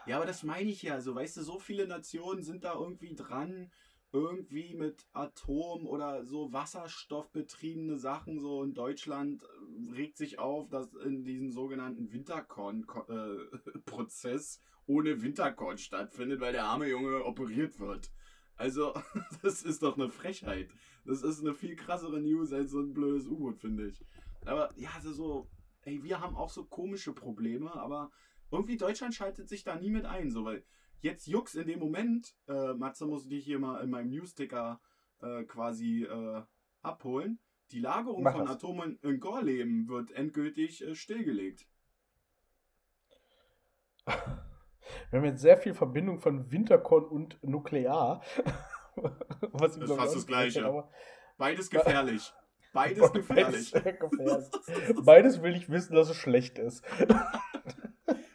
[0.06, 1.00] Ja, aber das meine ich ja.
[1.00, 3.72] So, weißt du, so viele Nationen sind da irgendwie dran,
[4.16, 8.40] irgendwie mit Atom oder so wasserstoffbetriebene Sachen.
[8.40, 16.40] So in Deutschland äh, regt sich auf, dass in diesem sogenannten Winterkorn-Prozess ohne Winterkorn stattfindet,
[16.40, 18.10] weil der arme Junge operiert wird.
[18.54, 18.94] Also,
[19.42, 20.70] das ist doch eine Frechheit.
[21.04, 24.02] Das ist eine viel krassere News als so ein blödes U-Boot, finde ich.
[24.46, 25.50] Aber ja, also so,
[25.82, 28.10] ey, wir haben auch so komische Probleme, aber
[28.50, 30.64] irgendwie Deutschland schaltet sich da nie mit ein, so, weil
[31.00, 34.80] jetzt Jux in dem Moment, äh, Matze muss dich hier mal in meinem Newsticker
[35.22, 36.42] äh, quasi äh,
[36.82, 37.38] abholen.
[37.72, 38.56] Die Lagerung Mach von das.
[38.56, 41.66] Atomen in Gorleben wird endgültig äh, stillgelegt.
[44.06, 48.22] Wir haben jetzt sehr viel Verbindung von Winterkorn und Nuklear.
[49.52, 50.64] Was Das ist fast das Gleiche.
[50.64, 50.90] aber-
[51.38, 52.32] Beides gefährlich.
[52.72, 53.72] Beides gefährlich.
[53.72, 55.04] Beides, gefährlich.
[55.04, 56.84] Beides will ich wissen, dass es schlecht ist.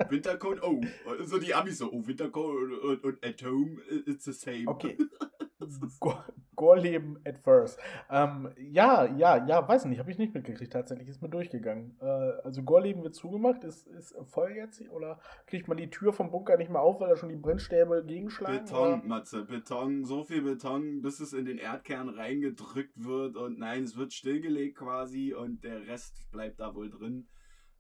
[0.10, 0.82] Winterkorn, oh,
[1.24, 4.68] so die Amis so, oh, Winterkorn und, und, und Atom, it's the same.
[4.68, 4.98] Okay.
[6.00, 6.18] Go-
[6.56, 7.80] Gorleben at first.
[8.10, 11.98] Ähm, ja, ja, ja, weiß nicht, habe ich nicht mitgekriegt tatsächlich, ist mir durchgegangen.
[12.00, 16.30] Äh, also Gorleben wird zugemacht, ist, ist voll jetzt oder kriegt man die Tür vom
[16.30, 18.66] Bunker nicht mehr auf, weil da schon die Brennstäbe gegenschlagen?
[18.66, 23.84] Beton, Matze, Beton, so viel Beton, bis es in den Erdkern reingedrückt wird und nein,
[23.84, 27.28] es wird stillgelegt quasi und der Rest bleibt da wohl drin.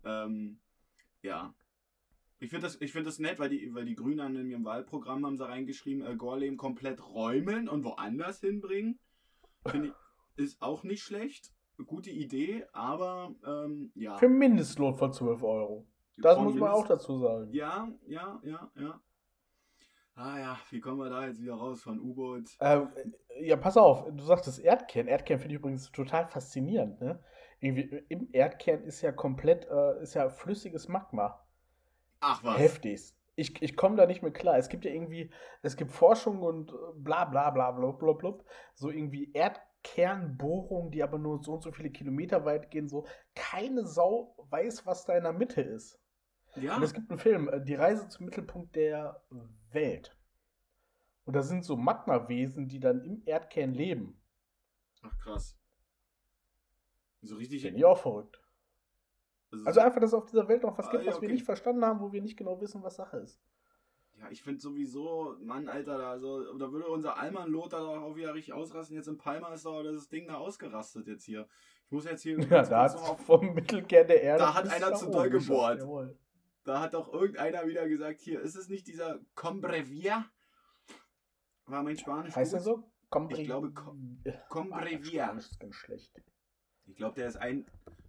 [0.03, 0.59] Ähm,
[1.21, 1.53] ja.
[2.41, 5.23] Ich finde das, ich find das nett, weil die, weil die Grünen in ihrem Wahlprogramm
[5.27, 8.97] haben sie reingeschrieben, äh, Gorleben komplett räumen und woanders hinbringen.
[9.67, 11.53] Finde ich, ist auch nicht schlecht.
[11.85, 14.17] Gute Idee, aber ähm, ja.
[14.17, 15.85] Für einen Mindestlohn von 12 Euro.
[16.17, 17.51] Das muss man auch dazu sagen.
[17.51, 18.99] Ja, ja, ja, ja.
[20.15, 22.49] Ah ja, wie kommen wir da jetzt wieder raus von U-Boot?
[22.59, 22.89] Ähm,
[23.39, 25.07] ja, pass auf, du sagtest Erdkern.
[25.07, 26.99] Erdkern finde ich übrigens total faszinierend.
[27.01, 27.23] Ne?
[27.59, 31.39] Irgendwie, Im Erdkern ist ja komplett, äh, ist ja flüssiges Magma.
[32.21, 32.57] Ach was.
[32.57, 33.13] Heftig.
[33.35, 34.57] Ich, ich komme da nicht mehr klar.
[34.57, 35.31] Es gibt ja irgendwie,
[35.61, 38.37] es gibt Forschung und äh, bla bla bla bla bla bla.
[38.75, 42.87] So irgendwie Erdkernbohrungen, die aber nur so und so viele Kilometer weit gehen.
[42.87, 43.05] So
[43.35, 45.99] keine Sau weiß, was da in der Mitte ist.
[46.55, 49.23] Ja, Und es gibt einen Film, äh, Die Reise zum Mittelpunkt der
[49.71, 50.15] Welt.
[51.23, 54.21] Und da sind so Magmawesen, die dann im Erdkern leben.
[55.01, 55.57] ach krass.
[57.21, 57.61] So richtig.
[57.61, 58.40] Finde ich auch verrückt.
[59.51, 61.29] Also, Also einfach, dass es auf dieser Welt noch was Ah, gibt, ja, was wir
[61.29, 63.41] nicht verstanden haben, wo wir nicht genau wissen, was Sache ist.
[64.17, 68.15] ja, ich finde sowieso, Mann, Alter, da, so, da würde unser Alman Lothar doch auch
[68.15, 68.95] wieder richtig ausrasten.
[68.95, 71.47] Jetzt in Palma ist doch das Ding da ausgerastet jetzt hier.
[71.85, 72.37] Ich muss jetzt hier.
[72.49, 74.43] Ja, da hat vom Mittelkern der Erde.
[74.43, 75.83] Da hat einer zu doll gebohrt.
[76.63, 80.25] Da hat doch irgendeiner wieder gesagt, hier, ist es nicht dieser Combrevia?
[81.65, 82.35] War mein Spanisch.
[82.35, 82.83] Heißt er so?
[83.09, 85.33] Combre ich glaube, Com Combrevia.
[85.33, 86.13] Das ist ganz schlecht.
[86.85, 87.65] Ich glaube, der ist ein,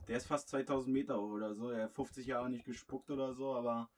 [0.08, 1.70] der ist fast 2000 Meter oder so.
[1.70, 3.90] Er hat 50 Jahre nicht gespuckt oder so, aber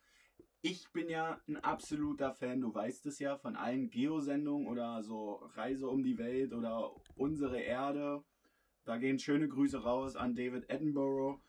[0.63, 5.35] ich bin ja ein absoluter Fan, du weißt es ja, von allen Geosendungen oder so
[5.55, 8.25] Reise um die Welt oder unsere Erde.
[8.85, 11.41] Da gehen schöne Grüße raus an David Attenborough.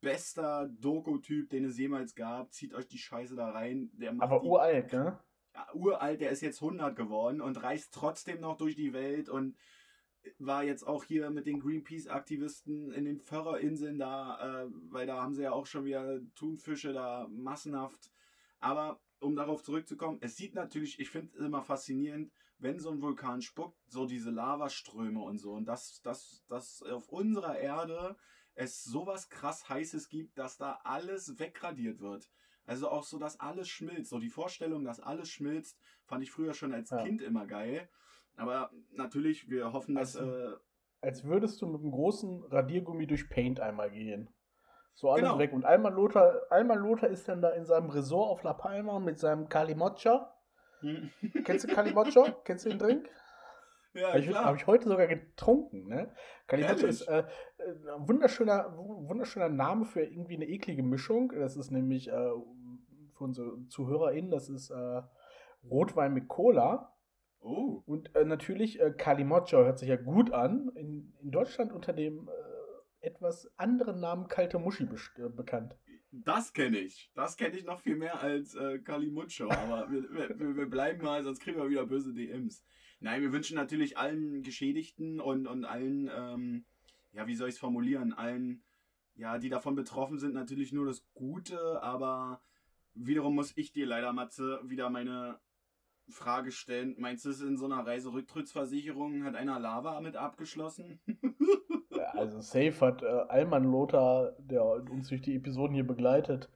[0.00, 2.52] Bester Doku-Typ, den es jemals gab.
[2.52, 3.90] Zieht euch die Scheiße da rein.
[4.18, 5.18] Aber uralt, ne?
[5.54, 9.56] Ja, uralt, der ist jetzt 100 geworden und reist trotzdem noch durch die Welt und
[10.38, 15.34] war jetzt auch hier mit den Greenpeace-Aktivisten in den Förrerinseln da, äh, weil da haben
[15.34, 18.10] sie ja auch schon wieder Thunfische da massenhaft
[18.60, 23.00] aber um darauf zurückzukommen, es sieht natürlich, ich finde es immer faszinierend, wenn so ein
[23.00, 25.52] Vulkan spuckt, so diese Lavaströme und so.
[25.52, 28.16] Und dass, dass, dass auf unserer Erde
[28.54, 32.28] es sowas krass Heißes gibt, dass da alles wegradiert wird.
[32.66, 34.10] Also auch so, dass alles schmilzt.
[34.10, 37.02] So die Vorstellung, dass alles schmilzt, fand ich früher schon als ja.
[37.02, 37.88] Kind immer geil.
[38.38, 40.16] Aber natürlich, wir hoffen, dass.
[40.16, 40.56] Also, äh,
[41.00, 44.28] als würdest du mit einem großen Radiergummi durch Paint einmal gehen.
[44.94, 45.38] So alles genau.
[45.38, 45.52] weg.
[45.52, 49.18] Und Alman Lothar, Alman Lothar ist dann da in seinem Resort auf La Palma mit
[49.18, 50.34] seinem Kalimocha.
[50.80, 51.10] Hm.
[51.44, 52.32] Kennst du Kalimocha?
[52.44, 53.08] Kennst du den Drink?
[53.94, 56.12] Ja, Habe ich, hab ich, heute sogar getrunken, ne?
[56.48, 57.24] Kalimocha ist äh,
[57.58, 61.32] ein wunderschöner, wunderschöner Name für irgendwie eine eklige Mischung.
[61.32, 62.30] Das ist nämlich äh,
[63.16, 65.02] für unsere ZuhörerInnen, das ist äh,
[65.70, 66.92] Rotwein mit Cola.
[67.40, 67.82] Oh.
[67.86, 70.70] Und äh, natürlich, äh, Kalimocha hört sich ja gut an.
[70.74, 75.76] In, in Deutschland unter dem äh, etwas anderen Namen Kalte Muschi be bekannt.
[76.10, 77.10] Das kenne ich.
[77.14, 79.50] Das kenne ich noch viel mehr als äh, Kalimucho.
[79.50, 82.64] Aber wir, wir, wir, bleiben mal, sonst kriegen wir wieder böse DMs.
[83.00, 86.64] Nein, wir wünschen natürlich allen Geschädigten und, und allen, ähm,
[87.12, 88.62] ja, wie soll ich es formulieren, allen,
[89.14, 91.82] ja, die davon betroffen sind, natürlich nur das Gute.
[91.82, 92.40] Aber
[92.94, 95.38] wiederum muss ich dir leider, Matze, wieder meine
[96.10, 96.94] Frage stellen.
[96.98, 101.00] Meinst du, es in so einer Reiserücktrittsversicherung hat einer Lava mit abgeschlossen?
[102.12, 106.50] also safe hat äh, Alman Lothar, der uns durch die Episoden hier begleitet,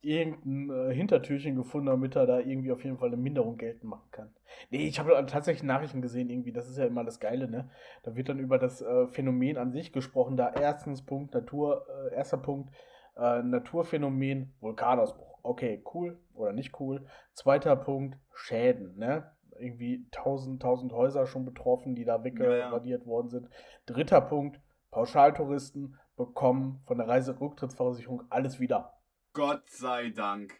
[0.00, 4.08] irgendein äh, Hintertürchen gefunden, damit er da irgendwie auf jeden Fall eine Minderung geltend machen
[4.10, 4.34] kann.
[4.70, 7.70] Nee, ich habe tatsächlich Nachrichten gesehen, irgendwie, das ist ja immer das Geile, ne?
[8.02, 12.14] Da wird dann über das äh, Phänomen an sich gesprochen, da erstens Punkt Natur, äh,
[12.14, 12.72] erster Punkt,
[13.16, 15.38] äh, Naturphänomen, Vulkanausbruch.
[15.42, 17.06] Okay, cool oder nicht cool.
[17.32, 19.32] Zweiter Punkt, Schäden, ne?
[19.58, 23.10] Irgendwie 1000, 1000 Häuser schon betroffen, die da weggeradiert ja, ja.
[23.10, 23.48] worden sind.
[23.86, 28.92] Dritter Punkt, Pauschaltouristen bekommen von der Reiserücktrittsversicherung alles wieder.
[29.32, 30.58] Gott sei Dank.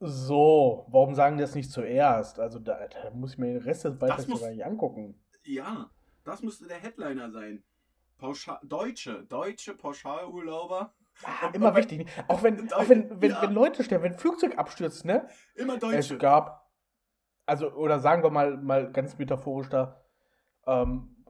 [0.00, 2.38] So, warum sagen die das nicht zuerst?
[2.38, 5.18] Also da, da muss ich mir den Rest des Beitrags muss, gar nicht angucken.
[5.44, 5.90] Ja,
[6.24, 7.64] das müsste der Headliner sein.
[8.18, 10.92] Pauschal, deutsche, deutsche Pauschalurlauber.
[11.24, 12.08] Ah, immer wichtig.
[12.28, 13.42] Auch wenn, auch wenn, wenn, ja.
[13.42, 15.26] wenn Leute sterben, wenn ein Flugzeug abstürzt, ne?
[15.54, 16.14] Immer Deutsche.
[16.14, 16.70] Es gab,
[17.46, 20.00] also, oder sagen wir mal, mal ganz metaphorisch da,
[20.66, 21.24] ähm,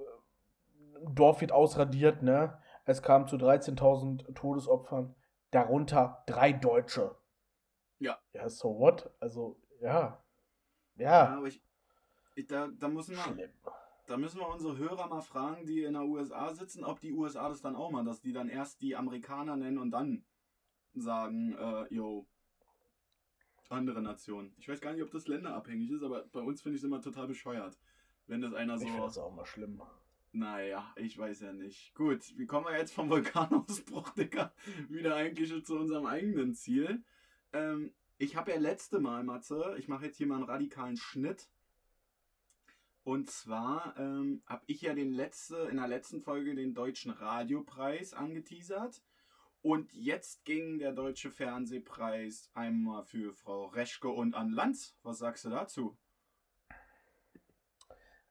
[1.08, 2.58] Dorf wird ausradiert, ne?
[2.84, 5.14] Es kam zu 13.000 Todesopfern,
[5.50, 7.16] darunter drei Deutsche.
[7.98, 8.18] Ja.
[8.32, 9.10] Ja, so what?
[9.20, 10.22] Also, ja.
[10.96, 11.24] Ja.
[11.26, 11.62] ja aber ich,
[12.34, 13.50] ich, da, da, müssen wir,
[14.06, 17.48] da müssen wir unsere Hörer mal fragen, die in der USA sitzen, ob die USA
[17.48, 20.24] das dann auch mal, dass die dann erst die Amerikaner nennen und dann
[20.94, 22.26] sagen, äh, yo,
[23.68, 24.54] andere Nationen.
[24.58, 27.00] Ich weiß gar nicht, ob das länderabhängig ist, aber bei uns finde ich es immer
[27.00, 27.78] total bescheuert.
[28.26, 28.84] Wenn das einer so.
[28.84, 29.80] Ich finde das auch mal schlimm.
[30.32, 31.94] Naja, ich weiß ja nicht.
[31.94, 34.52] Gut, wie kommen wir jetzt vom Vulkanausbruch, Digga,
[34.88, 37.02] wieder eigentlich zu unserem eigenen Ziel?
[37.52, 41.48] Ähm, ich habe ja letzte Mal, Matze, ich mache jetzt hier mal einen radikalen Schnitt.
[43.06, 48.12] Und zwar ähm, habe ich ja den letzte, in der letzten Folge den Deutschen Radiopreis
[48.12, 49.00] angeteasert.
[49.62, 54.96] Und jetzt ging der Deutsche Fernsehpreis einmal für Frau Reschke und an Lanz.
[55.04, 55.96] Was sagst du dazu?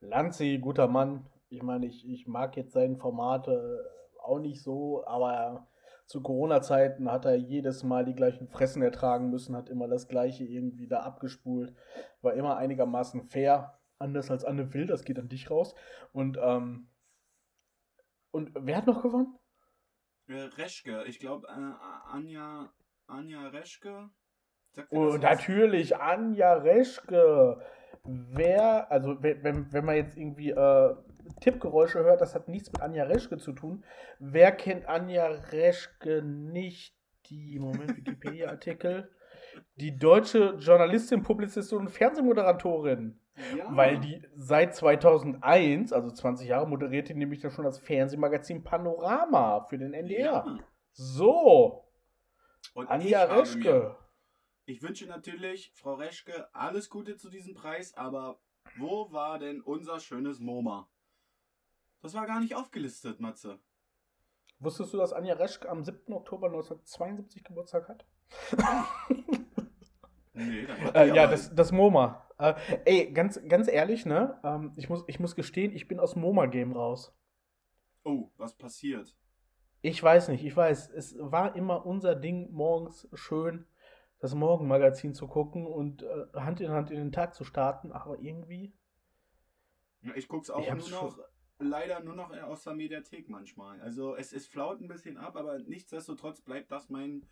[0.02, 5.70] Lanzi, guter Mann, ich meine, ich, ich mag jetzt seine Formate auch nicht so, aber
[6.06, 10.44] zu Corona-Zeiten hat er jedes Mal die gleichen Fressen ertragen müssen, hat immer das Gleiche
[10.44, 11.74] irgendwie da abgespult,
[12.22, 15.76] war immer einigermaßen fair, anders als Anne Will, das geht an dich raus.
[16.12, 16.90] Und, ähm,
[18.32, 19.38] und wer hat noch gewonnen?
[20.28, 22.74] Äh, Reschke, ich glaube, äh, Anja,
[23.08, 24.10] Anja Reschke.
[24.90, 27.62] Oh, natürlich, Anja Reschke.
[28.04, 30.96] Wer, also wenn, wenn man jetzt irgendwie äh,
[31.42, 33.84] Tippgeräusche hört, das hat nichts mit Anja Reschke zu tun.
[34.20, 36.96] Wer kennt Anja Reschke nicht?
[37.28, 39.10] Die, Moment, Wikipedia-Artikel.
[39.76, 43.20] Die deutsche Journalistin, Publizistin und Fernsehmoderatorin.
[43.58, 43.66] Ja.
[43.76, 49.66] Weil die seit 2001, also 20 Jahre, moderiert die nämlich dann schon das Fernsehmagazin Panorama
[49.66, 50.44] für den NDR.
[50.46, 50.60] Ja.
[50.94, 51.86] So,
[52.74, 53.74] Und Anja ich Reschke.
[53.74, 53.98] Mir,
[54.66, 58.40] ich wünsche natürlich, Frau Reschke, alles Gute zu diesem Preis, aber
[58.78, 60.88] wo war denn unser schönes MoMA?
[62.02, 63.60] Das war gar nicht aufgelistet, Matze.
[64.60, 66.14] Wusstest du, dass Anja Reschke am 7.
[66.14, 68.06] Oktober 1972 Geburtstag hat?
[70.36, 72.28] Nee, dann Äh, ja, das, das MoMA.
[72.38, 72.54] Äh,
[72.86, 74.40] ey, ganz, ganz ehrlich, ne?
[74.44, 77.14] Ähm, ich, muss, ich muss gestehen, ich bin aus dem MoMA-Game raus.
[78.04, 79.16] Oh, was passiert?
[79.82, 83.66] Ich weiß nicht, ich weiß, es war immer unser Ding, morgens schön
[84.20, 88.20] das Morgenmagazin zu gucken und äh, Hand in Hand in den Tag zu starten, aber
[88.20, 88.74] irgendwie.
[90.02, 91.20] Ja, Ich guck's auch Ich nur noch,
[91.60, 93.80] leider nur noch aus der Mediathek manchmal.
[93.82, 97.24] Also es, es flaut ein bisschen ab, aber nichtsdestotrotz bleibt das mein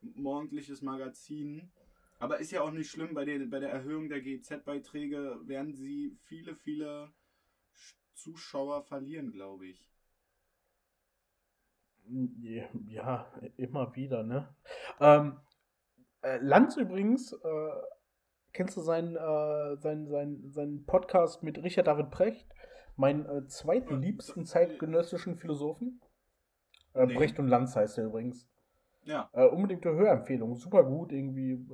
[0.00, 1.72] morgendliches Magazin.
[2.20, 6.16] Aber ist ja auch nicht schlimm, bei, den, bei der Erhöhung der GZ-Beiträge werden sie
[6.22, 7.12] viele, viele
[7.74, 9.84] Sch- Zuschauer verlieren, glaube ich.
[12.88, 14.48] Ja, immer wieder, ne?
[15.00, 15.36] Ähm,
[16.22, 17.70] äh, Lanz übrigens, äh,
[18.52, 22.48] kennst du seinen, äh, seinen, seinen, seinen Podcast mit Richard David Precht?
[22.96, 26.00] Mein äh, zweitliebsten zeitgenössischen Philosophen?
[26.94, 27.14] Äh, Nee.
[27.14, 28.48] Brecht und Lanz heißt er übrigens.
[29.04, 31.64] Ja, Äh, unbedingte Hörempfehlung, super gut irgendwie.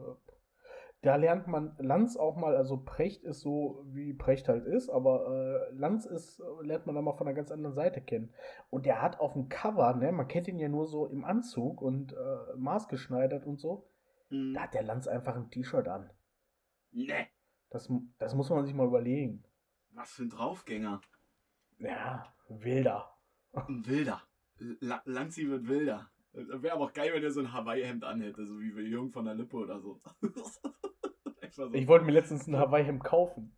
[1.02, 5.68] Da lernt man Lanz auch mal, also Precht ist so, wie Precht halt ist, aber
[5.70, 8.32] äh, Lanz ist, äh, lernt man dann mal von einer ganz anderen Seite kennen.
[8.70, 11.82] Und der hat auf dem Cover, ne, man kennt ihn ja nur so im Anzug
[11.82, 13.88] und äh, maßgeschneidert und so,
[14.30, 14.54] hm.
[14.54, 16.10] da hat der Lanz einfach ein T-Shirt an.
[16.90, 17.28] ne,
[17.70, 19.44] Das, das muss man sich mal überlegen.
[19.92, 21.00] was für ein Draufgänger.
[21.78, 23.12] Ja, wilder.
[23.52, 24.22] Ein Wilder.
[24.80, 26.10] La Lanzi wird wilder.
[26.36, 29.34] Wäre aber auch geil, wenn er so ein Hawaii-Hemd anhätte, so wie Jürgen von der
[29.34, 30.00] Lippe oder so.
[31.52, 31.72] So.
[31.72, 33.56] Ich wollte mir letztens ein Hawaii-Hemd kaufen.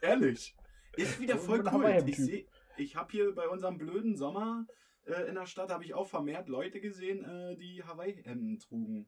[0.00, 0.56] Ehrlich.
[0.96, 2.02] Ist wieder voll cool.
[2.06, 4.66] Ich, seh- ich habe hier bei unserem blöden Sommer
[5.06, 9.06] äh, in der Stadt habe ich auch vermehrt Leute gesehen, äh, die Hawaii-Hemden trugen.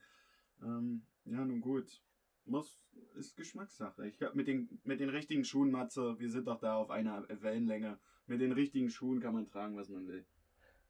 [0.63, 2.03] Ähm, ja, nun gut.
[2.45, 2.81] Muss,
[3.17, 4.07] ist Geschmackssache.
[4.07, 7.27] Ich glaub, mit den, mit den richtigen Schuhen, Matze, wir sind doch da auf einer
[7.29, 7.99] Wellenlänge.
[8.27, 10.25] Mit den richtigen Schuhen kann man tragen, was man will.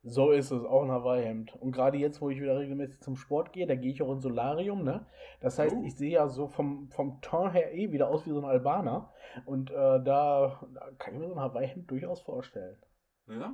[0.09, 1.55] So ist es, auch ein Hawaii-Hemd.
[1.57, 4.23] Und gerade jetzt, wo ich wieder regelmäßig zum Sport gehe, da gehe ich auch ins
[4.23, 5.05] Solarium, ne?
[5.41, 5.83] Das heißt, Oh.
[5.85, 9.13] ich sehe ja so vom, vom Ton her eh wieder aus wie so ein Albaner.
[9.47, 12.79] Und äh, da, da kann ich mir so ein Hawaii-Hemd durchaus vorstellen.
[13.27, 13.53] Ja,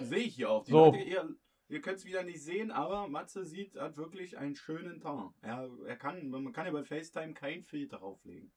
[0.00, 0.64] sehe ich hier auch.
[0.64, 0.86] Die So.
[0.86, 1.28] Leute, ihr,
[1.68, 5.32] ihr könnt es wieder nicht sehen, aber Matze sieht, hat wirklich einen schönen Ton.
[5.42, 8.50] Er, er kann, man kann ja bei FaceTime keinen Filter drauflegen.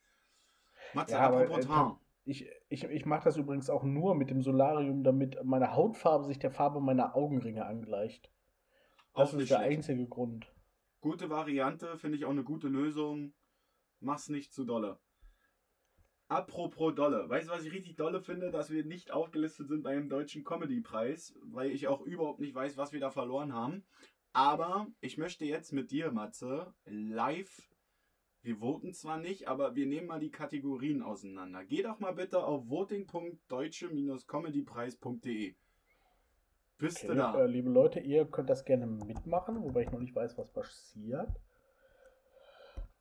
[0.93, 1.97] Matze, Ja, aber, apropos äh, Ton.
[2.27, 6.37] Ich, ich, ich mache das übrigens auch nur mit dem Solarium, damit meine Hautfarbe sich
[6.37, 8.29] der Farbe meiner Augenringe angleicht.
[9.15, 9.77] Das ist der schlecht.
[9.77, 10.53] einzige Grund.
[10.99, 13.33] Gute Variante, finde ich auch eine gute Lösung.
[14.01, 14.99] Mach's nicht zu dolle.
[16.27, 17.29] Apropos dolle.
[17.29, 18.51] Weißt du, was ich richtig dolle finde?
[18.51, 22.91] Dass wir nicht aufgelistet sind beim Deutschen Comedy-Preis, weil ich auch überhaupt nicht weiß, was
[22.91, 23.85] wir da verloren haben.
[24.33, 27.69] Aber ich möchte jetzt mit dir, Matze, live.
[28.47, 31.65] Wir voten zwar nicht, aber wir nehmen mal die Kategorien auseinander.
[31.65, 35.55] Geh doch mal bitte auf voting.deutsche-comedypreis.de.
[36.77, 37.37] Bist Okay, du da?
[37.37, 41.29] äh, liebe Leute, ihr könnt das gerne mitmachen, wobei ich noch nicht weiß, was passiert.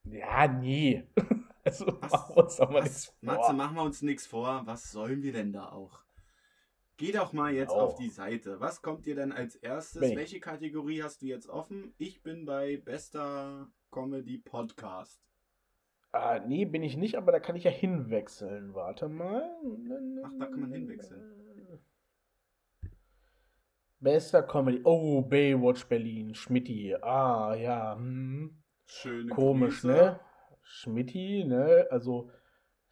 [0.05, 1.07] Ja, nee.
[1.65, 3.15] Also Was- machen wir uns doch mal nichts vor.
[3.21, 4.63] Matze, machen wir uns nichts vor.
[4.65, 6.03] Was sollen wir denn da auch?
[6.99, 7.81] Geh doch mal jetzt Genau.
[7.87, 8.61] auf die Seite.
[8.61, 10.01] Was kommt dir denn als erstes?
[10.01, 10.17] Bin ich.
[10.17, 11.95] Welche Kategorie hast du jetzt offen?
[11.99, 15.21] Ich bin bei bester Comedy Podcast.
[16.13, 18.75] Ah, nee, bin ich nicht, aber da kann ich ja hinwechseln.
[18.75, 19.43] Warte mal.
[20.25, 21.81] Ach, da kann man hinwechseln.
[24.01, 24.81] Bester Comedy.
[24.85, 26.35] Oh, Baywatch Berlin.
[26.35, 26.95] Schmidti.
[27.01, 27.95] Ah, ja.
[27.97, 28.63] Hm.
[28.85, 29.87] Schöne Komisch, Grüße.
[29.89, 30.21] ne?
[30.63, 31.87] Schmidti, ne?
[31.91, 32.31] Also,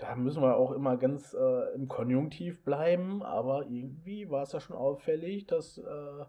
[0.01, 4.61] da müssen wir auch immer ganz äh, im Konjunktiv bleiben, aber irgendwie war es ja
[4.61, 6.25] schon auffällig, dass äh,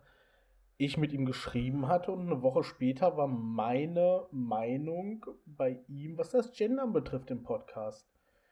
[0.77, 6.31] ich mit ihm geschrieben hatte und eine Woche später war meine Meinung bei ihm, was
[6.31, 8.05] das Gendern betrifft, im Podcast.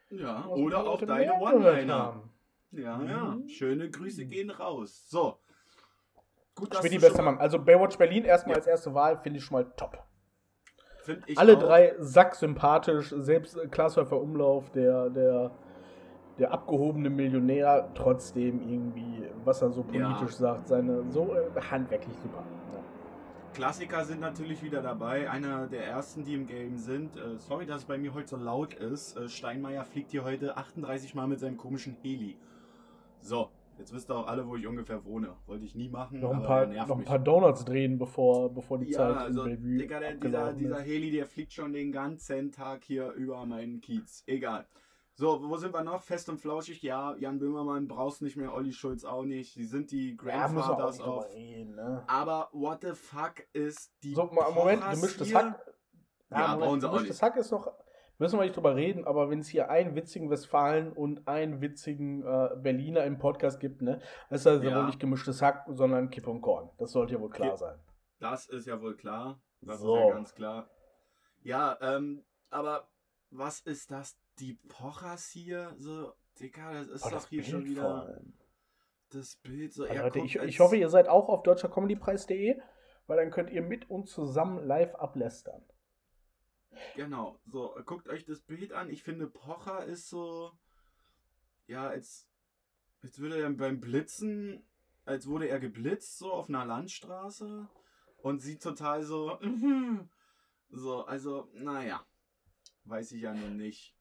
[0.10, 2.24] Ja, Was oder auch deine One-Liner.
[2.72, 3.24] Ja, ja.
[3.36, 3.48] Mhm.
[3.50, 5.10] Schöne Grüße gehen raus.
[5.10, 5.38] So.
[6.56, 7.38] Gut, dass Schmidti, du bester Mann.
[7.40, 8.60] Also Baywatch Berlin erstmal Ja.
[8.60, 10.04] als erste Wahl finde ich schon mal top.
[11.10, 11.60] Find ich Alle auch.
[11.64, 15.52] drei sacksympathisch, selbst Glashäufer Umlauf, der, der,
[16.38, 20.38] der abgehobene Millionär trotzdem irgendwie, was er so politisch Ja.
[20.38, 22.44] sagt, seine so äh, handwerklich super.
[22.74, 22.80] Ja.
[23.54, 25.30] Klassiker sind natürlich wieder dabei.
[25.30, 27.18] Einer der ersten, die im Game sind.
[27.18, 29.18] Äh, sorry, dass es bei mir heute so laut ist.
[29.18, 32.38] Äh, Steinmeier fliegt hier heute 38 Mal mit seinem komischen Heli.
[33.22, 33.50] So,
[33.80, 35.36] jetzt wisst ihr auch alle, wo ich ungefähr wohne.
[35.48, 38.78] Wollte ich nie machen, Noch ein aber paar, noch ein paar Donuts drehen, bevor, bevor
[38.78, 40.86] die ja, Zeit also, in Bellevue Digga, der, dieser, abgelaufen dieser ist.
[40.86, 44.24] Heli, der fliegt schon den ganzen Tag hier über meinen Kiez.
[44.28, 44.68] Egal.
[45.16, 46.02] So, wo sind wir noch?
[46.02, 46.82] Fest und flauschig.
[46.82, 49.54] Ja, Jan Böhmermann brauchst nicht mehr, Olli Schulz auch nicht.
[49.54, 51.34] Sie sind die Ja, Grandfathers drüber auf.
[51.34, 52.04] reden, ne?
[52.08, 55.38] Aber what the fuck ist die So, mal, Moment, Pochers gemischtes hier?
[55.38, 55.74] Hack.
[56.32, 57.22] Ja, sie auch gemischtes.
[57.22, 57.70] Hack ist noch,
[58.20, 62.22] müssen wir nicht drüber reden, aber wenn es hier einen witzigen Westfalen und einen witzigen
[62.24, 64.00] äh, Berliner im Podcast gibt, ne,
[64.30, 64.78] das ist also Ja.
[64.78, 66.70] wohl nicht gemischtes Hack, sondern Kipp und Korn.
[66.78, 67.80] Das sollte ja wohl klar sein.
[68.20, 69.42] Das ist ja wohl klar.
[69.62, 69.96] Das So.
[69.96, 70.70] ist ja ganz klar.
[71.42, 72.88] Ja, ähm, aber
[73.32, 74.18] was ist das?
[74.40, 75.74] Die Pochers hier?
[75.78, 78.22] So, Digga, das ist Oh, doch das hier schon Bild wieder
[79.12, 79.74] das Bild.
[79.74, 82.60] So, Also Leute, ich, ich hoffe, ihr seid auch auf deutschercomedypreis.de,
[83.08, 85.64] weil dann könnt ihr mit uns zusammen live ablästern.
[86.96, 88.90] Genau, so, guckt euch das Bild an.
[88.90, 90.52] Ich finde, Pocher ist so.
[91.68, 92.28] Ja, als,
[93.02, 94.64] als würde er beim Blitzen,
[95.06, 97.68] als wurde er geblitzt, so auf einer Landstraße.
[98.18, 99.40] Und sieht total so.
[100.72, 102.06] So, also, naja.
[102.84, 103.96] Weiß ich ja nun nicht.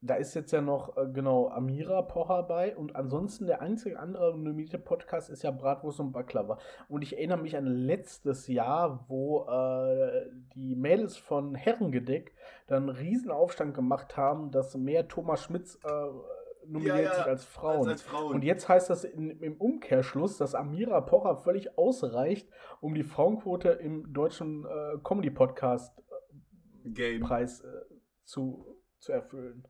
[0.00, 4.30] Da ist jetzt ja noch, äh, genau, Amira Pocher bei und ansonsten der einzige andere
[4.30, 6.58] nominierte Podcast ist ja Bratwurst und Baklava.
[6.88, 12.32] Und ich erinnere mich an letztes Jahr, wo äh, die Mädels von Herrengedeck
[12.68, 15.88] dann einen riesen Aufstand gemacht haben, dass mehr Thomas Schmitz äh,
[16.68, 17.78] nominiert Ja, ja, sind als Frauen.
[17.78, 18.36] Als, als Frauen.
[18.36, 22.48] Und jetzt heißt das in, im Umkehrschluss, dass Amira Pocher völlig ausreicht,
[22.80, 25.92] um die Frauenquote im deutschen äh, Comedy-Podcast-Preis
[26.84, 27.24] Game.
[27.24, 27.84] äh,
[28.24, 29.66] zu, zu erfüllen.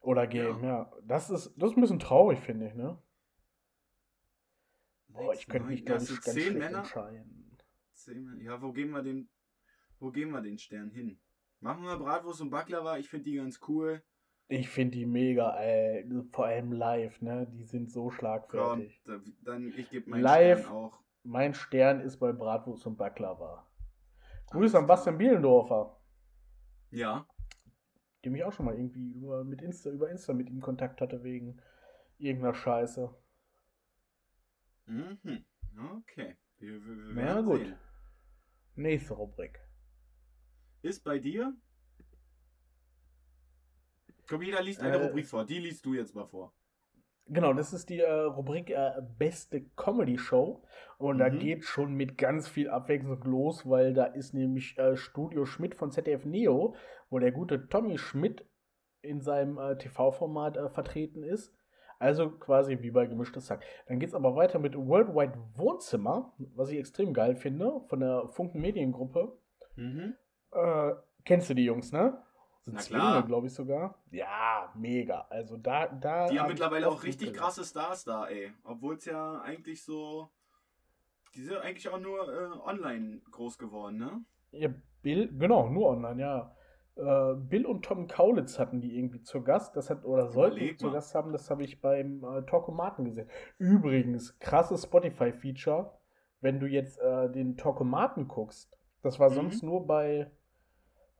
[0.00, 0.90] Oder Game, ja.
[1.04, 2.98] Das, ist, das ist ein bisschen traurig, finde ich, ne?
[5.08, 6.78] Boah, ich könnte mich, Ja, ich, ganz zehn Männer.
[6.78, 7.56] entscheiden.
[7.94, 8.40] Zehn Männer.
[8.42, 9.28] Ja, wo geben wir den.
[10.00, 11.20] Wo geben wir den Stern hin?
[11.60, 14.02] Machen wir Bratwurst und Baklava, ich finde die ganz cool.
[14.48, 16.04] Ich finde die mega, ey.
[16.32, 17.46] Vor allem live, ne?
[17.46, 19.00] Die sind so schlagfertig.
[19.04, 20.60] da- dann ich gebe meinen Live.
[20.62, 20.98] Stern auch.
[21.22, 23.64] Mein Stern ist bei Bratwurst und Baklava.
[24.50, 25.96] Grüße Alles an Bastian Bielendorfer,
[26.90, 27.26] Ja.
[28.24, 31.22] Dem ich auch schon mal irgendwie über, mit Insta, über Insta mit ihm Kontakt hatte
[31.22, 31.60] wegen
[32.18, 33.14] irgendeiner Scheiße.
[34.86, 35.44] Mhm.
[36.00, 36.36] Okay.
[36.58, 37.60] Wir, wir, wir Na gut.
[37.60, 37.78] sehen.
[38.76, 39.60] Nächste Rubrik.
[40.82, 41.54] Ist bei dir?
[44.28, 45.44] Komm, jeder liest eine Äh, Rubrik vor.
[45.44, 46.52] Die liest du jetzt mal vor.
[47.28, 50.62] Genau, das ist die äh, Rubrik äh, Beste Comedy Show.
[50.98, 51.38] Und da Mhm.
[51.38, 55.90] geht schon mit ganz viel Abwechslung los, weil da ist nämlich äh, Studio Schmidt von
[55.90, 56.74] ZDF Neo,
[57.10, 58.44] wo der gute Tommy Schmidt
[59.02, 61.54] in seinem äh, TV-Format äh, vertreten ist.
[61.98, 63.62] Also quasi wie bei Gemischtes Sack.
[63.86, 68.26] Dann geht es aber weiter mit Worldwide Wohnzimmer, was ich extrem geil finde, von der
[68.28, 69.32] Funken Mediengruppe.
[69.76, 70.14] Mhm.
[70.52, 70.92] Äh,
[71.24, 72.18] kennst du die Jungs, ne?
[72.64, 73.98] Sind Na Zwillinge, glaube ich sogar.
[74.10, 75.26] Ja, mega.
[75.30, 76.28] Also da, da.
[76.28, 78.52] Die haben mittlerweile auch richtig krasse Stars da, ey.
[78.64, 80.30] Obwohl es ja eigentlich so.
[81.34, 84.24] Die sind eigentlich auch nur äh, online groß geworden, ne?
[84.52, 84.68] Ja,
[85.02, 86.54] Bill, genau, nur online, ja.
[86.94, 89.74] Äh, Bill und Tom Kaulitz hatten die irgendwie zu Gast.
[89.74, 90.92] Das hat, oder sollten sie zu.
[90.92, 93.28] Gast haben, das habe ich beim äh, Talkomaten gesehen.
[93.58, 95.90] Übrigens, krasses Spotify-Feature,
[96.42, 98.78] wenn du jetzt äh, den Talkomaten guckst.
[99.02, 99.34] Das war Mhm.
[99.34, 100.30] sonst nur bei,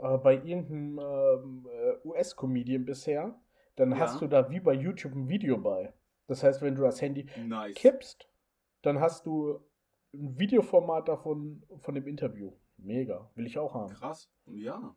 [0.02, 3.34] äh, bei irgendeinem ähm, äh, US-Comedian bisher.
[3.76, 3.98] Dann Ja.
[3.98, 5.92] hast du da wie bei YouTube ein Video bei.
[6.26, 7.74] Das heißt, wenn du das Handy Nice.
[7.74, 8.28] kippst,
[8.82, 9.60] dann hast du
[10.14, 12.52] ein Videoformat davon von dem Interview.
[12.76, 13.92] Mega, will ich auch haben.
[13.92, 14.28] Krass.
[14.46, 14.94] Ja.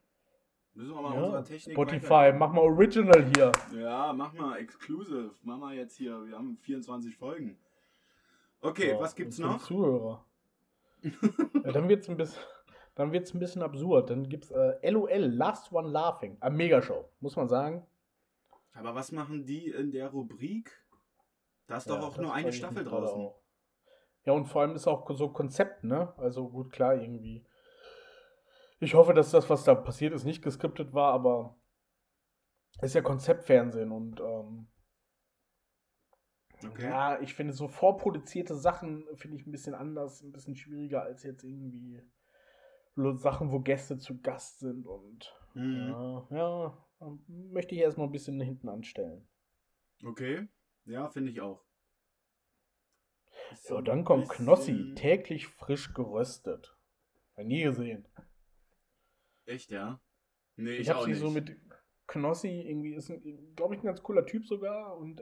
[0.73, 1.73] Müssen wir mal Ja, unsere Technik.
[1.75, 3.51] Spotify, weiter- mach mal Original hier.
[3.79, 5.31] Ja, mach mal Exclusive.
[5.43, 6.25] Mach mal jetzt hier.
[6.25, 7.57] Wir haben 24 Folgen.
[8.61, 9.61] Okay, Ja, was gibt's noch?
[9.63, 10.25] Zuhörer.
[11.03, 12.41] ja, dann wird's ein bisschen,
[12.95, 14.09] dann wird's ein bisschen absurd.
[14.09, 17.85] Dann gibt's äh, LOL, Last One Laughing, eine Megashow, muss man sagen.
[18.73, 20.85] Aber was machen die in der Rubrik?
[21.67, 23.19] Da ist Ja, doch auch nur eine Staffel draußen.
[23.19, 23.41] auch.
[24.25, 26.13] Ja, und vor allem ist auch so Konzept, ne?
[26.17, 27.45] Also gut, klar, irgendwie.
[28.79, 31.55] Ich hoffe, dass das, was da passiert ist, nicht geskriptet war, aber
[32.77, 34.67] es ist ja Konzeptfernsehen und ähm,
[36.65, 36.89] Okay.
[36.89, 41.23] ja, ich finde so vorproduzierte Sachen finde ich ein bisschen anders, ein bisschen schwieriger als
[41.23, 42.01] jetzt irgendwie
[42.95, 45.87] Sachen, wo Gäste zu Gast sind und Mhm.
[45.89, 46.87] ja, ja,
[47.27, 49.27] möchte ich erstmal ein bisschen hinten anstellen.
[50.03, 50.47] Okay.
[50.85, 51.63] Ja, finde ich auch.
[53.55, 56.75] So ein dann kommt bisschen- Knossi, täglich frisch geröstet.
[57.37, 58.07] Hab nie gesehen.
[59.45, 59.99] Echt, ja?
[60.55, 61.19] Nee, Ich, ich, habe sie nicht.
[61.19, 61.57] so mit,
[62.07, 63.11] Knossi irgendwie ist,
[63.55, 65.21] glaube ich, ein ganz cooler Typ sogar und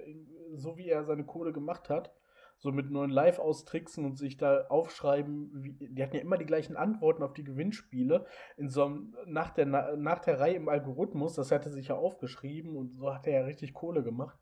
[0.55, 2.13] so wie er seine Kohle gemacht hat,
[2.57, 6.45] so mit neuen Live austricksen und sich da aufschreiben, wie, die hatten ja immer die
[6.45, 8.25] gleichen Antworten auf die Gewinnspiele
[8.57, 12.75] in so einem, nach der, nach der Reihe im Algorithmus, das hatte sich ja aufgeschrieben
[12.75, 14.39] und so hat er ja richtig Kohle gemacht.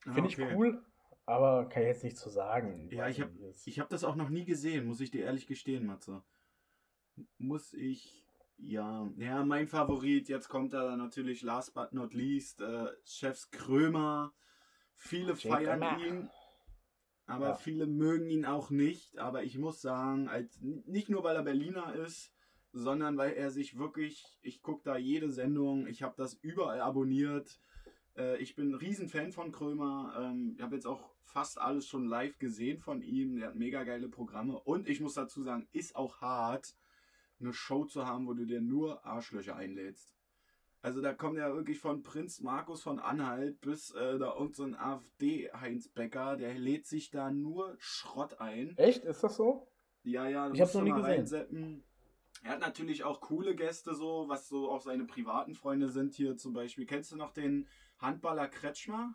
[0.00, 0.42] Finde ah, okay.
[0.48, 0.84] ich cool,
[1.26, 2.88] aber kann ich jetzt nicht zu so sagen.
[2.90, 6.22] Ja, ich habe hab das auch noch nie gesehen, muss ich dir ehrlich gestehen, Matze.
[7.38, 8.24] Muss ich
[8.56, 14.32] ja, ja, mein Favorit, jetzt kommt er natürlich last but not least, äh, Chefs Krömer.
[14.94, 16.30] Viele feiern ihn,
[17.26, 17.54] aber ja.
[17.54, 19.18] viele mögen ihn auch nicht.
[19.18, 22.32] Aber ich muss sagen, als, nicht nur weil er Berliner ist,
[22.72, 27.60] sondern weil er sich wirklich, ich gucke da jede Sendung, ich habe das überall abonniert.
[28.16, 30.14] Äh, ich bin ein Riesenfan von Krömer.
[30.18, 33.38] Ähm, ich habe jetzt auch fast alles schon live gesehen von ihm.
[33.38, 34.58] Er hat mega geile Programme.
[34.58, 36.74] Und ich muss dazu sagen, ist auch hart
[37.40, 40.14] eine Show zu haben, wo du dir nur Arschlöcher einlädst.
[40.84, 44.78] Also da kommt ja wirklich von Prinz Markus von Anhalt bis äh, da irgendein so
[44.78, 48.76] AfD-Heinz Becker, der lädt sich da nur Schrott ein.
[48.76, 49.02] Echt?
[49.02, 49.66] Ist das so?
[50.02, 50.50] Ja, ja.
[50.52, 51.04] Ich hab's noch nie gesehen.
[51.06, 51.84] Reinsetzen.
[52.42, 56.36] Er hat natürlich auch coole Gäste so, was so auch seine privaten Freunde sind hier
[56.36, 56.84] zum Beispiel.
[56.84, 57.66] Kennst du noch den
[57.96, 59.14] Handballer Kretschmer?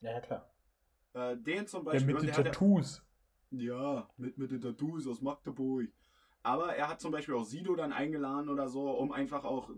[0.00, 0.50] Ja, ja klar.
[1.12, 2.14] Äh, den zum Beispiel.
[2.14, 3.02] Der mit den Tattoos.
[3.50, 5.90] Ja, mit, mit den Tattoos aus Magdeburg.
[6.42, 9.68] Aber er hat zum Beispiel auch Sido dann eingeladen oder so, um einfach auch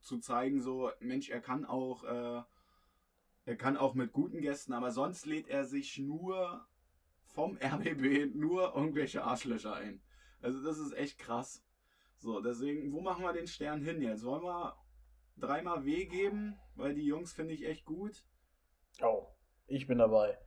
[0.00, 2.42] zu zeigen, so, Mensch, er kann auch, äh,
[3.44, 6.66] er kann auch mit guten Gästen, aber sonst lädt er sich nur
[7.24, 10.00] vom RBB nur irgendwelche Arschlöcher ein.
[10.40, 11.64] Also das ist echt krass.
[12.18, 14.24] So, deswegen, wo machen wir den Stern hin jetzt?
[14.24, 14.76] Wollen wir
[15.36, 16.56] dreimal W geben?
[16.74, 18.24] Weil die Jungs finde ich echt gut.
[19.02, 19.26] Oh,
[19.66, 20.38] ich bin dabei.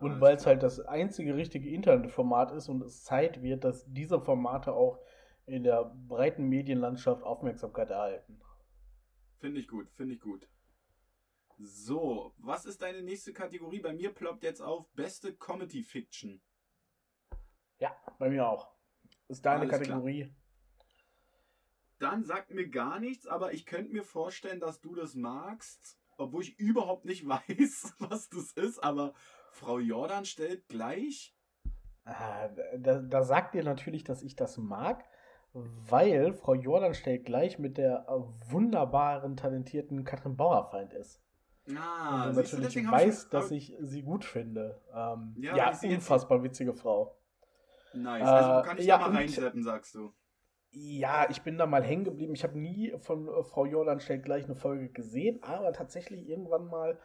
[0.00, 4.20] Und weil es halt das einzige richtige Internetformat ist und es Zeit wird, dass diese
[4.20, 4.98] Formate auch
[5.44, 8.40] in der breiten Medienlandschaft Aufmerksamkeit erhalten.
[9.40, 10.46] Finde ich gut, finde ich gut.
[11.58, 13.80] So, was ist deine nächste Kategorie?
[13.80, 16.42] Bei mir ploppt jetzt auf beste Comedy Fiction.
[17.78, 18.70] Ja, bei mir auch.
[19.28, 20.24] Ist deine Alles Kategorie.
[20.24, 20.36] Klar.
[21.98, 26.42] Dann sagt mir gar nichts, aber ich könnte mir vorstellen, dass du das magst, obwohl
[26.42, 29.14] ich überhaupt nicht weiß, was das ist, aber
[29.52, 31.34] Frau Jordan stellt gleich.
[32.04, 35.04] Ah, da, da sagt ihr natürlich, dass ich das mag,
[35.52, 38.06] weil Frau Jordan stellt gleich mit der
[38.48, 41.20] wunderbaren, talentierten Katrin Bauerfeind ist.
[41.76, 44.80] Ah, und natürlich du, weiß, ich, dass ich sie gut finde.
[44.94, 47.16] Ähm, ja, ja unfassbar witzige Frau.
[47.92, 48.26] Nice.
[48.26, 50.12] Also kann ich ja, da mal reinsetzen, sagst du.
[50.72, 52.34] Ja, ich bin da mal hängen geblieben.
[52.34, 56.66] Ich habe nie von äh, Frau Jordan stellt gleich eine Folge gesehen, aber tatsächlich irgendwann
[56.66, 56.98] mal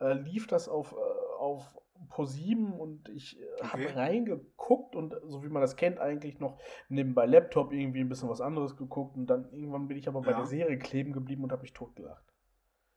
[0.00, 0.96] äh, lief das auf, äh,
[1.38, 1.78] auf
[2.10, 3.66] ProSieben und ich äh, okay.
[3.68, 6.58] habe reingeguckt und so wie man das kennt, eigentlich noch
[6.88, 10.30] nebenbei Laptop irgendwie ein bisschen was anderes geguckt und dann irgendwann bin ich aber bei
[10.30, 10.38] ja.
[10.38, 12.24] der Serie kleben geblieben und habe mich totgelacht.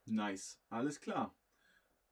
[0.05, 1.35] Nice, alles klar.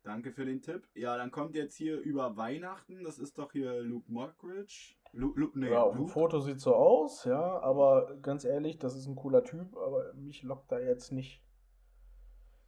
[0.03, 0.87] Danke für den Tipp.
[0.93, 4.95] Ja, dann kommt jetzt hier über Weihnachten, das ist doch hier Luke Mockridge.
[5.11, 8.95] Lu, Lu, nee, ja, auf dem Foto sieht so aus, ja, aber ganz ehrlich, das
[8.95, 11.43] ist ein cooler Typ, aber mich lockt da jetzt nicht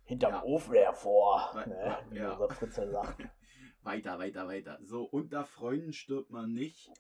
[0.04, 0.44] hinterm ja.
[0.44, 2.34] Ofen hervor, ne, wie ja.
[2.34, 3.22] unser Fritze sagt.
[3.84, 4.80] Weiter, weiter, weiter.
[4.84, 6.92] So, unter Freunden stirbt man nicht.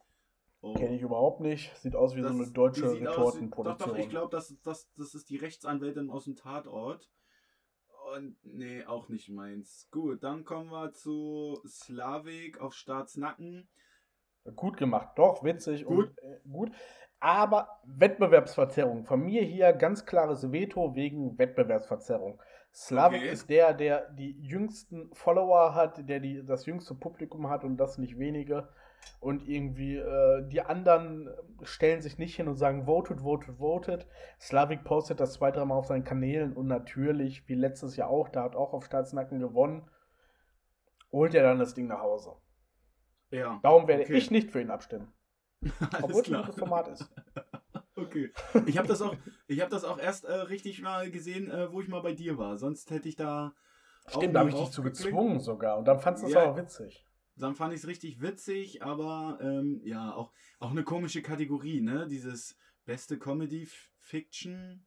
[0.61, 0.73] Oh.
[0.73, 1.75] Kenne ich überhaupt nicht.
[1.77, 3.89] Sieht aus wie das, so eine deutsche Retortenproduktion.
[3.89, 7.09] Doch, doch, ich glaube, das, das, das ist die Rechtsanwältin aus dem Tatort.
[8.15, 9.87] Und nee, auch nicht meins.
[9.91, 13.69] Gut, dann kommen wir zu Slavik auf Staatsnacken.
[14.55, 16.09] Gut gemacht, doch, witzig gut.
[16.09, 16.71] und äh, gut.
[17.19, 19.05] Aber Wettbewerbsverzerrung.
[19.05, 22.41] Von mir hier ganz klares Veto wegen Wettbewerbsverzerrung.
[22.73, 23.31] Slavik okay.
[23.31, 27.97] ist der, der die jüngsten Follower hat, der die, das jüngste Publikum hat und das
[27.97, 28.69] nicht wenige.
[29.19, 31.29] Und irgendwie äh, die anderen
[31.63, 34.07] stellen sich nicht hin und sagen, voted, voted, voted.
[34.39, 38.43] Slavik postet das zwei, dreimal auf seinen Kanälen und natürlich, wie letztes Jahr auch, da
[38.43, 39.89] hat auch auf Staatsnacken gewonnen,
[41.11, 42.35] holt er dann das Ding nach Hause.
[43.31, 43.59] Ja.
[43.63, 44.17] Darum werde okay.
[44.17, 45.11] ich nicht für ihn abstimmen.
[46.01, 47.09] Obwohl es ein gutes Format ist.
[47.95, 48.31] Okay.
[48.65, 49.15] Ich habe das auch,
[49.47, 52.37] ich habe das auch erst äh, richtig mal gesehen, äh, wo ich mal bei dir
[52.37, 52.57] war.
[52.57, 53.53] Sonst hätte ich da.
[54.07, 55.77] Stimmt, da habe ich dich zu gezwungen sogar.
[55.77, 57.05] Und dann fandest du es ja, auch witzig.
[57.35, 62.07] Dann fand ich es richtig witzig, aber ähm, ja, auch, auch eine komische Kategorie, ne?
[62.07, 63.67] Dieses beste Comedy
[63.97, 64.85] Fiction.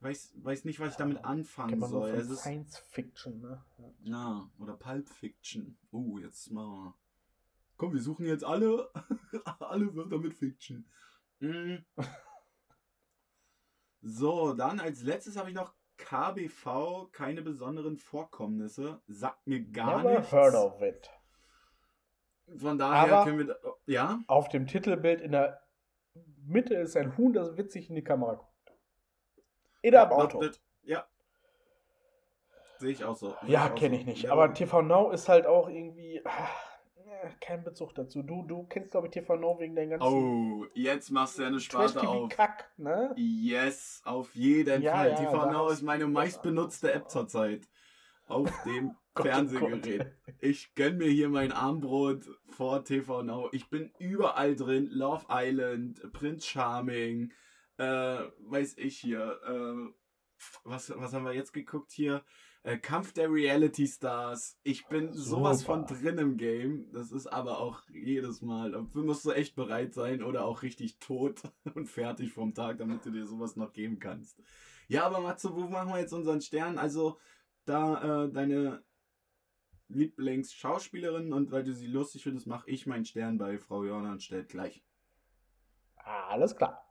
[0.00, 2.10] Weiß, weiß nicht, was ich damit anfangen soll.
[2.10, 3.64] Es ist Science Fiction, ne?
[3.78, 3.92] Ja.
[4.04, 5.76] ja, oder Pulp Fiction.
[5.90, 6.64] Oh, uh, jetzt mal.
[6.64, 6.94] wir.
[7.76, 8.90] Komm, wir suchen jetzt alle,
[9.58, 10.86] alle Wörter mit Fiction.
[11.40, 11.76] Mm.
[14.08, 19.00] So, dann als letztes habe ich noch KBV, keine besonderen Vorkommnisse.
[19.08, 20.30] Sagt mir gar Never nichts.
[20.30, 21.10] heard of it.
[22.56, 23.58] Von daher Aber können wir.
[23.86, 24.20] Ja?
[24.28, 25.60] Auf dem Titelbild in der
[26.44, 28.78] Mitte ist ein Huhn, das witzig in die Kamera guckt.
[29.82, 30.40] In ja, Auto.
[30.84, 31.04] Ja.
[32.78, 33.34] Sehe ich auch so.
[33.42, 34.22] Sehe Ja, kenne ich nicht.
[34.22, 36.48] Ja, Aber TV Now ist halt auch irgendwie ah,
[37.26, 38.22] ja, kein Bezug dazu.
[38.22, 41.48] Du, du kennst, glaube ich, TV Now wegen deinen ganzen Oh, jetzt machst du ja
[41.48, 42.28] eine Sparte auf.
[42.30, 43.14] Trash-TV-Kack, ne?
[43.16, 45.10] Yes, auf jeden Ja, Fall.
[45.10, 47.68] ja, TV Now ist meine meistbenutzte App zurzeit.
[48.26, 50.12] Auf dem oh Fernsehgerät.
[50.40, 53.48] Ich gönn mir hier mein Armbrot vor TV Now.
[53.52, 54.88] Ich bin überall drin.
[54.90, 57.32] Love Island, Prince Charming,
[57.78, 59.38] äh, weiß ich hier.
[59.46, 59.92] Äh,
[60.64, 62.22] was, was haben wir jetzt geguckt hier?
[62.66, 64.58] Äh, Kampf der Reality Stars.
[64.64, 66.90] Ich bin sowas von drin im Game.
[66.92, 68.72] Das ist aber auch jedes Mal.
[68.72, 71.42] Dafür musst du echt bereit sein oder auch richtig tot
[71.76, 74.42] und fertig vom Tag, damit du dir sowas noch geben kannst.
[74.88, 76.76] Ja, aber Matze, wo machen wir jetzt unseren Stern?
[76.76, 77.20] Also,
[77.66, 78.82] da äh, deine
[79.86, 84.24] Lieblingsschauspielerin und weil du sie lustig findest, mache ich meinen Stern bei Frau Jörner und
[84.24, 84.82] stellt gleich.
[85.98, 86.85] Alles klar.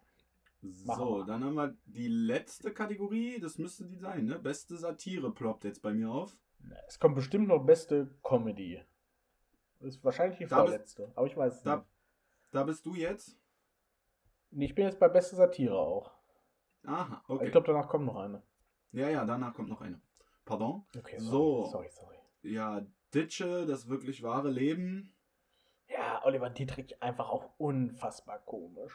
[0.71, 4.39] So, dann haben wir die letzte Kategorie, das müsste die sein, ne?
[4.39, 6.35] Beste Satire ploppt jetzt bei mir auf.
[6.87, 8.81] Es kommt bestimmt noch beste Comedy.
[9.81, 11.87] Ist wahrscheinlich die Da bist- vorletzte, aber ich weiß es Da, nicht.
[12.51, 13.37] da bist du jetzt?
[14.51, 16.11] Nee, Ich bin jetzt bei beste Satire auch.
[16.85, 17.45] Aha, okay.
[17.45, 18.41] Ich glaube, danach kommt noch eine.
[18.91, 19.99] ja, ja, danach kommt noch eine.
[20.45, 20.85] Pardon?
[20.97, 21.65] Okay, So.
[21.65, 22.53] sorry, sorry, sorry.
[22.53, 25.13] Ja, Ditsche, das wirklich wahre Leben.
[25.87, 28.93] Ja, Oliver Dietrich einfach auch unfassbar komisch.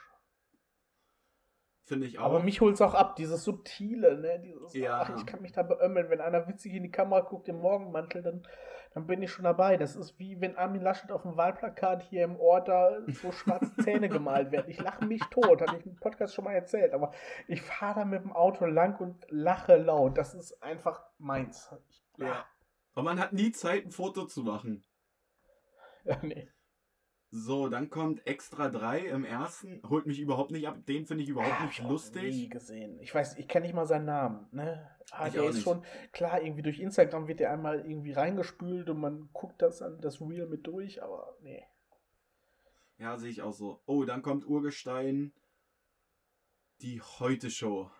[1.84, 2.24] Finde ich auch.
[2.26, 4.38] Aber mich holt es auch ab, dieses Subtile, ne?
[4.40, 5.00] Dieses, Ja.
[5.00, 6.08] ach, ich kann mich da beömmeln.
[6.08, 8.46] Wenn einer witzig in die Kamera guckt im Morgenmantel, dann,
[8.94, 9.76] dann bin ich schon dabei.
[9.76, 13.74] Das ist wie wenn Armin Laschet auf dem Wahlplakat hier im Ort da so schwarze
[13.82, 14.70] Zähne gemalt werden.
[14.70, 16.92] Ich lache mich tot, hatte ich im Podcast schon mal erzählt.
[16.92, 17.12] Aber
[17.48, 20.16] ich fahre da mit dem Auto lang und lache laut.
[20.16, 21.74] Das ist einfach meins.
[21.88, 22.44] Ich, ja.
[22.92, 24.84] Aber man hat nie Zeit, ein Foto zu machen.
[26.04, 26.48] Ja, nee.
[27.32, 29.80] So, dann kommt Extra 3 im ersten.
[29.88, 30.78] Holt mich überhaupt nicht ab.
[30.86, 32.50] Den finde ich überhaupt Hab nicht ich auch Nie lustig.
[32.50, 32.98] gesehen.
[33.00, 34.48] Ich weiß, ich kenne nicht mal seinen Namen.
[34.50, 34.90] Ne?
[35.12, 35.64] Ah, Ich der auch ist nicht.
[35.64, 36.42] schon klar.
[36.42, 40.46] Irgendwie durch Instagram wird der einmal irgendwie reingespült und man guckt das an das Reel
[40.46, 41.02] mit durch.
[41.04, 41.62] Aber nee.
[42.98, 43.80] Ja, sehe ich auch so.
[43.86, 45.32] Oh, dann kommt Urgestein.
[46.80, 47.90] Die Heute-Show.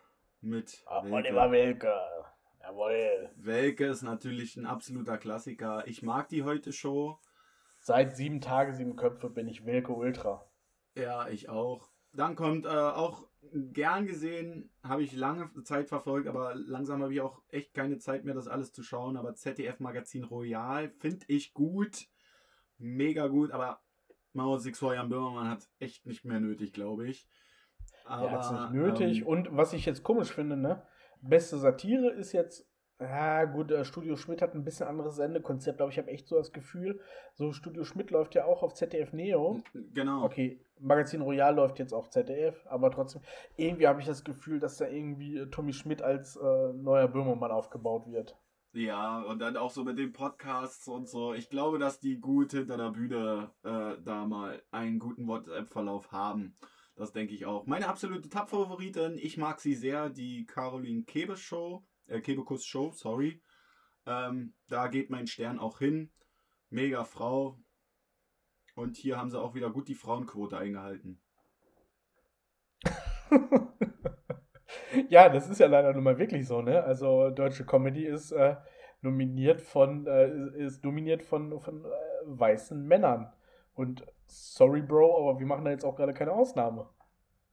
[0.41, 1.15] Mit Ah, Welke.
[1.15, 1.93] Oliver Welke.
[2.63, 3.31] Jawohl.
[3.37, 5.87] Welke ist natürlich ein absoluter Klassiker.
[5.87, 7.19] Ich mag die Heute-Show.
[7.91, 10.49] Seit sieben Tage, sieben Köpfe bin ich Wilke Ultra.
[10.95, 11.91] Ja, ich auch.
[12.13, 17.21] Dann kommt äh, auch gern gesehen, habe ich lange Zeit verfolgt, aber langsam habe ich
[17.21, 19.17] auch echt keine Zeit mehr, das alles zu schauen.
[19.17, 22.07] Aber ZDF Magazin Royal finde ich gut.
[22.79, 23.81] Mega gut, aber
[24.35, 27.27] Mauer Six Jan Böhmermann hat echt nicht mehr nötig, glaube ich.
[28.05, 29.21] Aber, Er hat es nicht nötig.
[29.23, 30.87] ähm, und was ich jetzt komisch finde, ne?
[31.23, 32.70] Beste Satire ist jetzt.
[33.01, 36.37] Ja, gut, äh, Studio Schmidt hat ein bisschen anderes Sendekonzept, aber ich habe echt so
[36.37, 37.01] das Gefühl,
[37.33, 39.63] so Studio Schmidt läuft ja auch auf ZDF Neo.
[39.95, 40.23] genau.
[40.25, 43.23] Okay, Magazin Royal läuft jetzt auf ZDF, aber trotzdem,
[43.57, 47.51] irgendwie habe ich das Gefühl, dass da irgendwie äh, Tommy Schmidt als äh, neuer Böhmermann
[47.51, 48.37] aufgebaut wird.
[48.73, 51.33] Ja, und dann auch so mit den Podcasts und so.
[51.35, 56.55] Ich glaube, dass die gut hinter der Bühne äh, da mal einen guten WhatsApp-Verlauf haben.
[56.95, 57.67] Das denke ich auch.
[57.67, 63.43] Meine absolute Top-Favoritin, ich mag sie sehr, die Caroline Kebe Show, äh, Kebekus Show, sorry.
[64.07, 66.11] Ähm, da geht mein Stern auch hin.
[66.69, 67.59] Mega Frau.
[68.75, 71.21] Und hier haben sie auch wieder gut die Frauenquote eingehalten.
[75.09, 76.83] ja, das ist ja leider nun mal wirklich so, ne?
[76.83, 78.57] Also deutsche Comedy ist äh,
[79.03, 81.89] nominiert von, äh, ist dominiert von, von äh,
[82.25, 83.33] weißen Männern.
[83.75, 86.89] Und sorry, Bro, aber wir machen da jetzt auch gerade keine Ausnahme.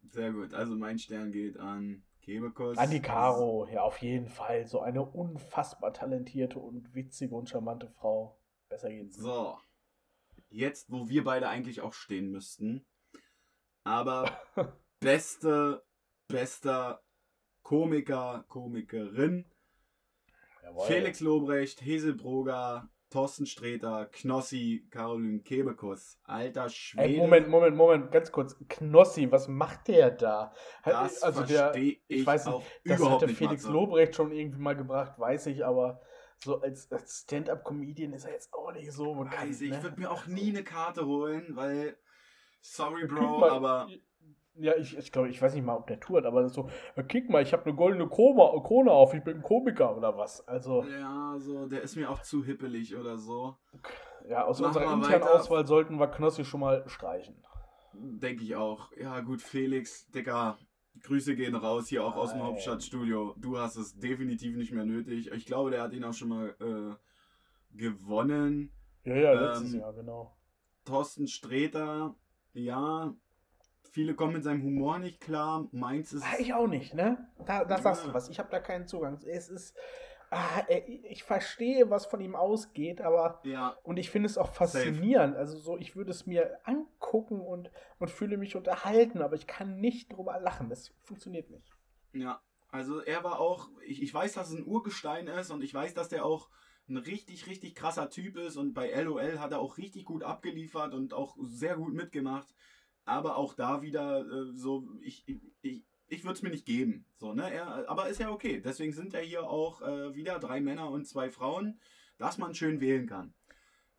[0.10, 0.54] Sehr gut.
[0.54, 2.78] Also mein Stern geht an Kebekus.
[2.78, 4.68] An die Caro, ja, auf jeden Fall.
[4.68, 8.38] So eine unfassbar talentierte und witzige und charmante Frau.
[8.68, 9.16] Besser geht's.
[9.16, 9.58] So.
[10.50, 12.86] Jetzt, wo wir beide eigentlich auch stehen müssten.
[13.86, 14.30] Aber
[15.00, 15.86] beste,
[16.28, 17.02] bester
[17.64, 19.50] Komiker, Komikerin.
[20.64, 20.86] Jawohl.
[20.86, 26.20] Felix Lobrecht, Heselbroger, Thorsten Sträter, Knossi, Caroline Kebekus.
[26.26, 27.08] Alter Schwede.
[27.08, 28.58] Ey, Moment, Moment, Moment, ganz kurz.
[28.68, 30.52] Knossi, was macht der da?
[30.84, 33.38] Das also der, ich, ich weiß auch nicht, das hatte nicht.
[33.38, 33.74] Felix Matze.
[33.74, 36.02] Lobrecht schon irgendwie mal gebracht, weiß ich, aber
[36.44, 39.50] so als, als Stand-up-Comedian ist er jetzt auch nicht so bekannt.
[39.50, 39.78] Weiß ich, ne?
[39.78, 41.98] ich würde mir auch nie eine Karte holen, weil.
[42.62, 43.90] Sorry, Bro, mal, aber.
[44.60, 46.70] Ja, ich, ich glaube, ich weiß nicht mal, ob der tourt, aber das ist so,
[47.08, 50.48] kick mal, ich habe eine goldene Krone, Krone auf, ich bin ein Komiker oder was.
[50.48, 53.56] Also, Ja, so, der ist mir auch zu hippelig oder so.
[54.28, 55.36] ja, aus Machen unserer internen weiter.
[55.40, 57.36] Auswahl sollten wir Knossi schon mal streichen.
[57.94, 58.92] Denke ich auch.
[59.00, 60.58] Ja, gut, Felix, Digga,
[61.04, 62.42] Grüße gehen raus hier auch aus dem.
[62.42, 63.36] Hauptstadtstudio.
[63.38, 65.32] Du hast es definitiv nicht mehr nötig.
[65.32, 68.72] Ich glaube, der hat ihn auch schon mal äh, gewonnen.
[69.04, 70.36] Ja, ja, letztes Ähm, Jahr, genau.
[70.86, 72.16] Thorsten Sträter,
[72.54, 73.14] ja,
[73.88, 75.68] viele kommen mit seinem Humor nicht klar.
[75.72, 76.24] Meins ist.
[76.24, 77.28] Ah, Ich auch nicht, ne?
[77.46, 78.10] Da, da sagst Ja.
[78.10, 78.30] du was.
[78.30, 79.20] Ich habe da keinen Zugang.
[79.26, 79.76] Es ist
[80.30, 85.36] ah, ich verstehe, was von ihm ausgeht, aber Ja, und ich finde es auch faszinierend.
[85.38, 89.80] Also so, ich würde es mir angucken und, und fühle mich unterhalten, aber ich kann
[89.80, 90.70] nicht drüber lachen.
[90.70, 91.72] Das funktioniert nicht.
[92.14, 92.42] ja.
[92.70, 95.94] Also er war auch, ich, ich weiß, dass es ein Urgestein ist und ich weiß,
[95.94, 96.50] dass der auch
[96.90, 100.94] ein richtig, richtig krasser Typ ist und bei LOL hat er auch richtig gut abgeliefert
[100.94, 102.54] und auch sehr gut mitgemacht.
[103.08, 105.24] Aber auch da wieder äh, so, ich,
[105.62, 107.06] ich, ich, würde es mir nicht geben.
[107.18, 107.52] So, ne?
[107.52, 108.62] Er, aber ist ja okay.
[108.62, 111.80] Deswegen sind ja hier auch äh, wieder drei Männer und zwei Frauen,
[112.18, 113.34] dass man schön wählen kann.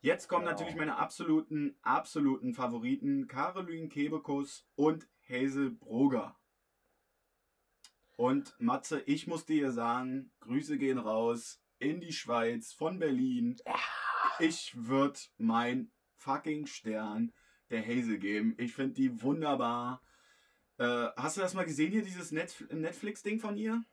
[0.00, 0.52] Jetzt kommen Genau.
[0.52, 6.36] natürlich meine absoluten, absoluten Favoriten: Caroline Kebekus und Hazel Broger.
[8.16, 13.56] Und Matze, ich muss dir sagen, Grüße gehen raus in die Schweiz von Berlin.
[14.38, 17.32] Ich würde mein fucking Stern
[17.70, 18.54] der Hazel geben.
[18.58, 20.02] Ich finde die wunderbar.
[20.78, 23.84] Äh, hast du das mal gesehen hier, dieses Netf Netflix-Ding von ihr?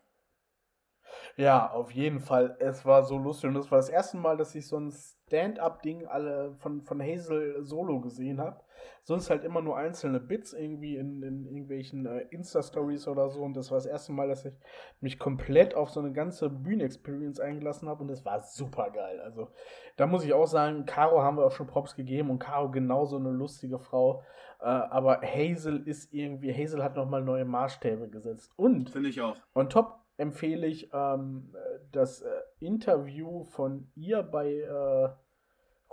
[1.38, 2.56] Ja, auf jeden Fall.
[2.60, 6.06] Es war so lustig und das war das erste Mal, dass ich so ein Stand-up-Ding
[6.06, 8.62] alle von, von Hazel solo gesehen habe.
[9.04, 13.42] Sonst halt immer nur einzelne Bits irgendwie in, in irgendwelchen äh, Insta-Stories oder so.
[13.42, 14.54] Und das war das erste Mal, dass ich
[15.00, 19.20] mich komplett auf so eine ganze Bühnen-Experience eingelassen habe und das war super geil.
[19.22, 19.50] Also
[19.96, 23.18] da muss ich auch sagen, Caro haben wir auch schon Props gegeben und Caro genauso
[23.18, 24.24] eine lustige Frau.
[24.60, 28.52] Äh, aber Hazel ist irgendwie, Hazel hat nochmal neue Maßstäbe gesetzt.
[28.56, 29.36] Und Finde ich auch.
[29.54, 31.54] on top empfehle ich ähm,
[31.92, 35.10] das äh, Interview von ihr bei äh,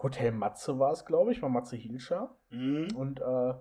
[0.02, 2.34] Hotel Matze war es, glaube ich, war Matze Hilscher.
[2.50, 2.88] Mhm.
[2.96, 3.54] Und äh,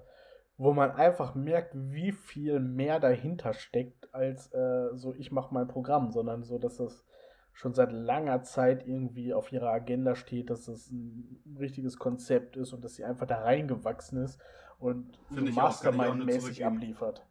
[0.57, 5.67] wo man einfach merkt, wie viel mehr dahinter steckt, als äh, so ich mache mein
[5.67, 7.05] Programm, sondern so, dass das
[7.53, 12.73] schon seit langer Zeit irgendwie auf ihrer Agenda steht, dass das ein richtiges Konzept ist
[12.73, 14.39] und dass sie einfach da reingewachsen ist
[14.79, 17.25] und so Mastermind-mäßig abliefert.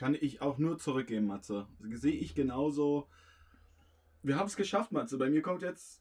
[0.00, 1.66] Kann ich auch nur zurückgeben, Matze.
[1.90, 3.06] Sehe ich genauso.
[4.22, 5.18] Wir haben es geschafft, Matze.
[5.18, 6.00] Bei mir kommt jetzt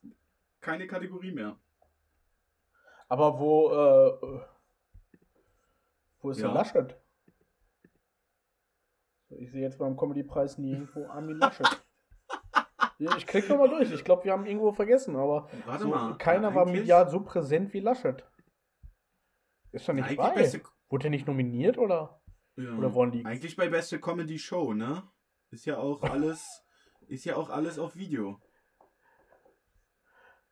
[0.61, 1.59] keine Kategorie mehr.
[3.09, 4.41] Aber wo, äh,
[6.21, 6.47] wo ist Ja.
[6.47, 6.95] der Laschet?
[9.31, 11.67] Ich sehe jetzt beim Comedy-Preis nirgendwo Armin Laschet.
[13.17, 13.91] Ich krieg nochmal durch.
[13.93, 16.17] Ich glaube, wir haben irgendwo vergessen, aber Warte so, mal.
[16.17, 18.25] keiner war medial so präsent wie Laschet.
[19.71, 22.18] Ist er nicht beste, Wurde er nicht nominiert oder?
[22.63, 23.27] Ja, Oder woran liegt's?
[23.27, 25.03] eigentlich bei beste Comedy Show, ne?
[25.51, 26.63] Ist ja auch alles,
[27.07, 28.39] ist ja auch alles auf Video.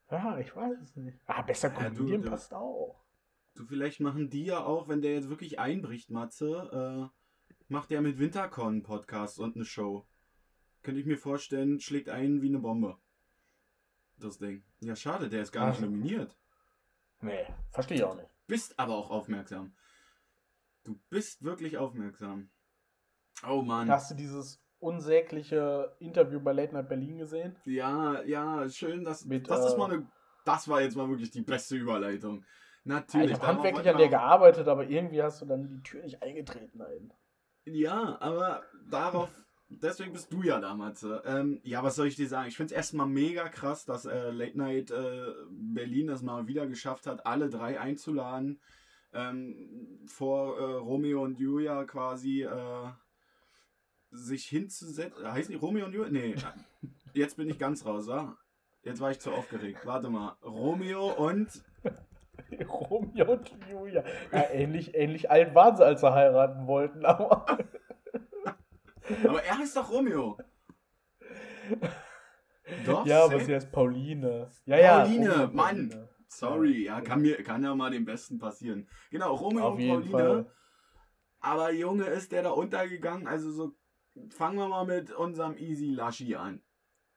[0.10, 1.20] Ja, ich weiß es nicht.
[1.26, 3.04] Ah, besser Ja, du- Comedian du- passt auch.
[3.56, 8.02] Du, vielleicht machen die ja auch, wenn der jetzt wirklich einbricht, Matze, äh, macht der
[8.02, 10.08] mit Wintercon einen Podcast und eine Show.
[10.84, 12.98] Könnte ich mir vorstellen, schlägt ein wie eine Bombe.
[14.20, 14.64] Das Ding.
[14.80, 15.82] Ja, schade, der ist gar nicht Ach.
[15.82, 16.38] nominiert.
[17.22, 18.30] Nee, verstehe ich auch nicht.
[18.46, 19.76] Bist aber auch aufmerksam.
[20.88, 22.50] Du bist wirklich aufmerksam.
[23.46, 23.90] Oh Mann.
[23.92, 27.58] Hast du dieses unsägliche Interview bei Late Night Berlin gesehen?
[27.66, 30.08] Ja, ja, schön, dass Mit, das ist äh, mal eine.
[30.46, 32.46] Das war jetzt mal wirklich die beste Überleitung.
[32.86, 33.32] Natürlich.
[33.32, 36.80] ich habe handwerklich an auch- gearbeitet, aber irgendwie hast du dann die Tür nicht eingetreten
[36.80, 37.12] dahin.
[37.66, 39.30] Ja, aber darauf,
[39.68, 41.22] deswegen bist du ja da, Matze.
[41.26, 42.48] Ähm, ja, was soll ich dir sagen?
[42.48, 46.66] Ich finde es erstmal mega krass, dass äh, Late Night äh, Berlin das mal wieder
[46.66, 48.62] geschafft hat, alle drei einzuladen.
[49.18, 52.90] Ähm, vor äh, Romeo und Julia quasi äh,
[54.12, 55.32] sich hinzusetzen.
[55.32, 56.12] Heißen die Romeo und Julia?
[56.12, 56.36] Nee,
[57.14, 58.38] jetzt bin ich ganz raus, wa?
[58.84, 59.86] Jetzt war ich zu aufgeregt.
[59.86, 60.38] Warte mal.
[60.44, 61.50] Romeo und.
[62.70, 64.04] Romeo und Julia.
[64.32, 67.46] Ja, ähnlich, ähnlich alt waren sie, als sie heiraten wollten, aber.
[69.24, 70.38] Aber er heißt doch Romeo.
[72.86, 74.50] Doch, ja, aber sie heißt Pauline.
[74.66, 75.00] Ja, ja.
[75.00, 75.90] Pauline, Romeo und Mann.
[75.90, 76.10] Pauline.
[76.30, 78.88] Sorry, ja, kann mir kann ja mal dem Besten passieren.
[79.12, 80.10] Genau, Romeo Auf und Pauline.
[80.12, 80.52] Fall.
[81.40, 83.28] Aber Junge, ist der da untergegangen?
[83.28, 83.72] Also so,
[84.30, 86.62] fangen wir mal mit unserem Easy Laschi an.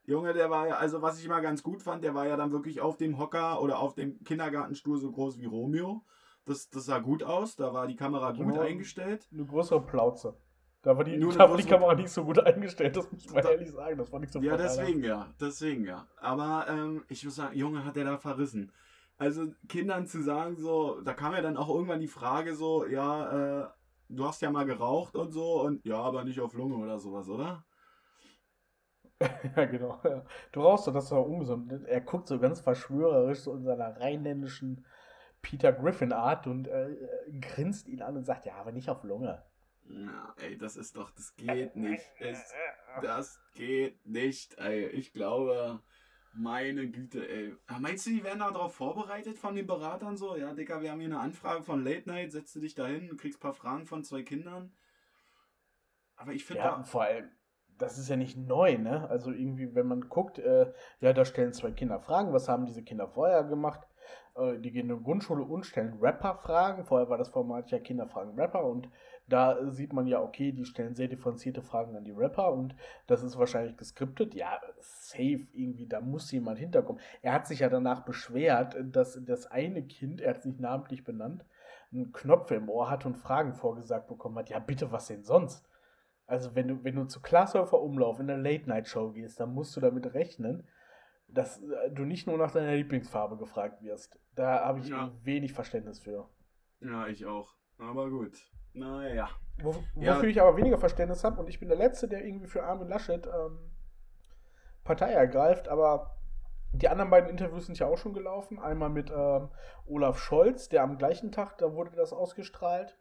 [0.04, 2.52] Junge, der war ja, also was ich mal ganz gut fand, der war ja dann
[2.52, 6.04] wirklich auf dem Hocker oder auf dem Kindergartenstuhl so groß wie Romeo.
[6.46, 8.60] Das, das sah gut aus, da war die Kamera gut Genau.
[8.62, 9.28] eingestellt.
[9.32, 10.36] Eine größere Plauze.
[10.82, 13.42] Da war die, Nur da war die Kamera nicht so gut eingestellt, das muss man
[13.42, 13.98] Da- ehrlich sagen.
[13.98, 16.06] Das war nicht so Ja, einer- deswegen ja, deswegen ja.
[16.16, 18.72] Aber ähm, ich muss sagen, Junge, hat der da verrissen.
[19.20, 23.64] Also Kindern zu sagen so, da kam ja dann auch irgendwann die Frage so, ja,
[23.64, 23.68] äh,
[24.08, 27.28] du hast ja mal geraucht und so und ja, aber nicht auf Lunge oder sowas,
[27.28, 27.62] oder?
[29.54, 30.00] Ja, genau.
[30.52, 31.70] Du rauchst doch, das ist doch ungesund.
[31.86, 34.86] Er guckt so ganz verschwörerisch so in seiner rheinländischen
[35.42, 36.96] Peter Griffin-Art und äh,
[37.42, 39.44] grinst ihn an und sagt, ja, aber nicht auf Lunge.
[39.84, 42.10] Na, ey, das ist doch, das geht nicht.
[42.20, 42.54] Es,
[43.02, 44.86] das geht nicht, ey.
[44.86, 45.82] Ich glaube,
[46.32, 47.54] meine Güte, ey.
[47.66, 50.36] Ah, Meinst du, die werden darauf vorbereitet von den Beratern so?
[50.36, 53.08] Ja, Dicker, wir haben hier eine Anfrage von Late Night, setzt du dich da hin,
[53.08, 54.72] du kriegst ein paar Fragen von zwei Kindern.
[56.16, 56.84] Aber ich finde Ja, da.
[56.84, 57.30] vor allem,
[57.78, 59.08] das ist ja nicht neu, ne?
[59.08, 62.82] Also irgendwie, wenn man guckt, äh, ja, da stellen zwei Kinder Fragen, was haben diese
[62.82, 63.80] Kinder vorher gemacht?
[64.36, 66.84] Äh, die gehen in die Grundschule und stellen Rapper-Fragen.
[66.84, 68.88] Vorher war das Format ja Kinderfragen Rapper und
[69.32, 72.74] da sieht man ja, okay, die stellen sehr differenzierte Fragen an die Rapper und
[73.06, 74.34] das ist wahrscheinlich geskriptet.
[74.34, 77.00] Ja, safe irgendwie, da muss jemand hinterkommen.
[77.22, 81.04] Er hat sich ja danach beschwert, dass das eine Kind, er hat es nicht namentlich
[81.04, 81.44] benannt,
[81.92, 84.50] einen Knopf im Ohr hat und Fragen vorgesagt bekommen hat.
[84.50, 85.66] Ja, bitte, was denn sonst?
[86.26, 89.80] Also, wenn du, wenn du zu Glashäufer Umlauf in der Late-Night-Show gehst, dann musst du
[89.80, 90.68] damit rechnen,
[91.26, 94.18] dass äh, du nicht nur nach deiner Lieblingsfarbe gefragt wirst.
[94.36, 95.10] Da habe ich Ja.
[95.24, 96.28] wenig Verständnis für.
[96.80, 97.54] Ja, ich auch.
[97.78, 98.38] Aber gut.
[98.72, 99.28] Naja.
[99.62, 100.22] Wo, wofür Ja.
[100.22, 103.26] ich aber weniger Verständnis habe, und ich bin der Letzte, der irgendwie für Armin Laschet
[103.26, 103.58] ähm,
[104.84, 106.16] Partei ergreift, aber
[106.72, 108.58] die anderen beiden Interviews sind ja auch schon gelaufen.
[108.58, 109.48] Einmal mit ähm,
[109.86, 112.96] Olaf Scholz, der am gleichen Tag, da wurde das ausgestrahlt.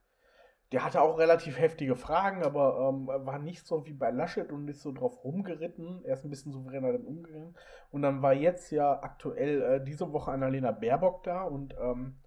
[0.72, 4.66] Der hatte auch relativ heftige Fragen, aber ähm, war nicht so wie bei Laschet und
[4.66, 6.04] nicht so drauf rumgeritten.
[6.06, 7.58] Er ist ein bisschen souveräner damit umgegangen.
[7.90, 12.19] Und dann war jetzt ja aktuell äh, diese Woche Annalena Baerbock da und ähm,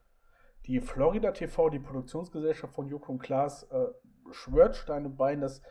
[0.66, 3.86] die Florida TV, die Produktionsgesellschaft von Joko und Klaas, äh,
[4.30, 5.62] schwört Stein und Bein, dass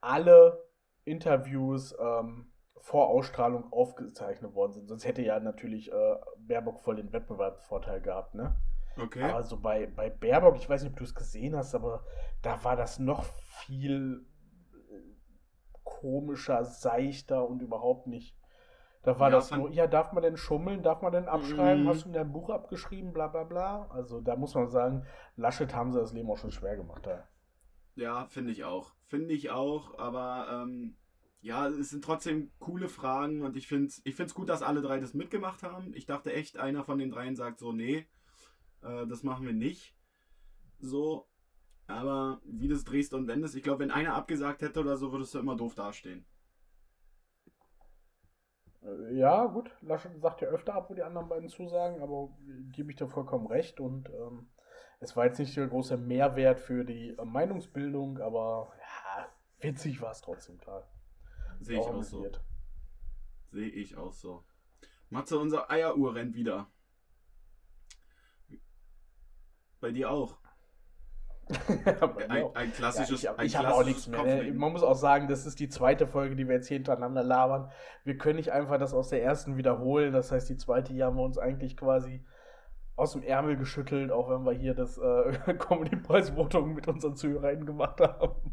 [0.00, 0.64] alle
[1.04, 4.88] Interviews ähm, vor Ausstrahlung aufgezeichnet worden sind.
[4.88, 8.56] Sonst hätte ja natürlich äh, Baerbock voll den Wettbewerbsvorteil gehabt, ne?
[8.96, 9.22] Okay.
[9.22, 12.04] Aber so bei, bei Baerbock, ich weiß nicht, ob du es gesehen hast, aber
[12.42, 14.26] da war das noch viel
[14.90, 15.00] äh,
[15.84, 18.37] komischer, seichter und überhaupt nicht.
[19.02, 21.88] Da war Ja, das nur, ja, darf man denn schummeln, darf man denn abschreiben, Mhm.
[21.88, 23.86] hast du in deinem Buch abgeschrieben, bla bla bla.
[23.90, 25.04] Also da muss man sagen,
[25.36, 27.06] Laschet haben sie das Leben auch schon schwer gemacht.
[27.06, 27.28] Da.
[27.94, 28.94] Ja, finde ich auch.
[29.06, 30.96] Finde ich auch, aber ähm,
[31.40, 34.82] ja, es sind trotzdem coole Fragen und ich finde es ich find's gut, dass alle
[34.82, 35.92] drei das mitgemacht haben.
[35.94, 38.06] Ich dachte echt, einer von den dreien sagt so, nee,
[38.82, 39.96] äh, das machen wir nicht.
[40.80, 41.28] So,
[41.88, 45.34] aber wie das drehst und wendest, ich glaube, wenn einer abgesagt hätte oder so, würdest
[45.34, 46.26] du immer doof dastehen.
[48.82, 52.30] Äh, Ja, gut, Laschet sagt ja öfter ab, wo die anderen beiden zusagen, aber
[52.72, 54.48] gebe ich dir vollkommen recht und ähm,
[55.00, 59.28] es war jetzt nicht der große Mehrwert für die äh, Meinungsbildung, aber ja,
[59.60, 60.88] witzig war es trotzdem, klar.
[61.60, 62.26] Sehe ich auch so.
[63.50, 64.44] Sehe ich auch so.
[65.10, 66.70] Matze, unser Eieruhr rennt wieder.
[69.80, 70.38] Bei dir auch.
[72.28, 72.54] Ein, auch.
[72.54, 73.22] ein Ja, klassisches.
[73.22, 74.22] ich ein ich habe auch nichts mehr.
[74.22, 74.52] Ne?
[74.52, 77.70] Man muss auch sagen, das ist die zweite Folge, die wir jetzt hier hintereinander labern.
[78.04, 80.12] Wir können nicht einfach das aus der ersten wiederholen.
[80.12, 82.24] Das heißt, die zweite hier haben wir uns eigentlich quasi
[82.96, 88.00] aus dem Ärmel geschüttelt, auch wenn wir hier das äh, Comedy-Preis-Voting mit unseren ZuhörerInnen gemacht
[88.00, 88.52] haben.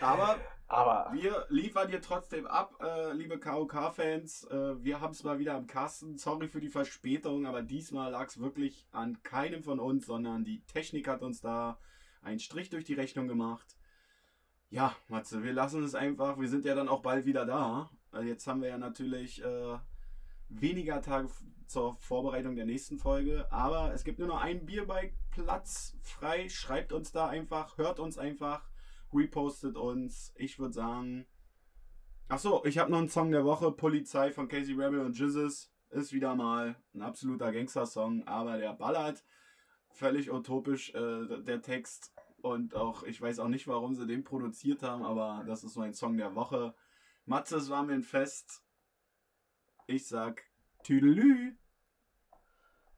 [0.00, 0.36] Aber
[0.68, 4.44] Aber wir liefern dir trotzdem ab, äh, liebe KOK-Fans.
[4.50, 6.18] Äh, wir haben es mal wieder am Kasten.
[6.18, 10.60] Sorry für die Verspätung, aber diesmal lag es wirklich an keinem von uns, sondern die
[10.66, 11.78] Technik hat uns da
[12.28, 13.76] einen Strich durch die Rechnung gemacht.
[14.70, 16.38] Ja, Matze, wir lassen es einfach.
[16.38, 17.90] Wir sind ja dann auch bald wieder da.
[18.12, 19.78] Äh, jetzt haben wir ja natürlich äh,
[20.48, 21.28] weniger Tage
[21.66, 23.50] zur Vorbereitung der nächsten Folge.
[23.50, 26.48] Aber es gibt nur noch ein Bierbike-Platz frei.
[26.48, 28.68] Schreibt uns da einfach, hört uns einfach
[29.12, 30.32] repostet uns.
[30.36, 31.26] Ich würde sagen.
[32.28, 33.72] Achso, ich habe noch einen Song der Woche.
[33.72, 35.72] Polizei von Casey Rebel und Jizzes.
[35.90, 39.24] Ist wieder mal ein absoluter Gangster-Song, aber der ballert.
[39.90, 42.12] Völlig utopisch, äh, der Text.
[42.40, 45.94] Und auch, ich weiß auch nicht, warum sie den produziert haben, aber das ist mein
[45.94, 46.74] Song der Woche.
[47.24, 48.62] Matze, es war mir ein Fest.
[49.86, 50.42] Ich sag
[50.84, 51.56] Tüdelü.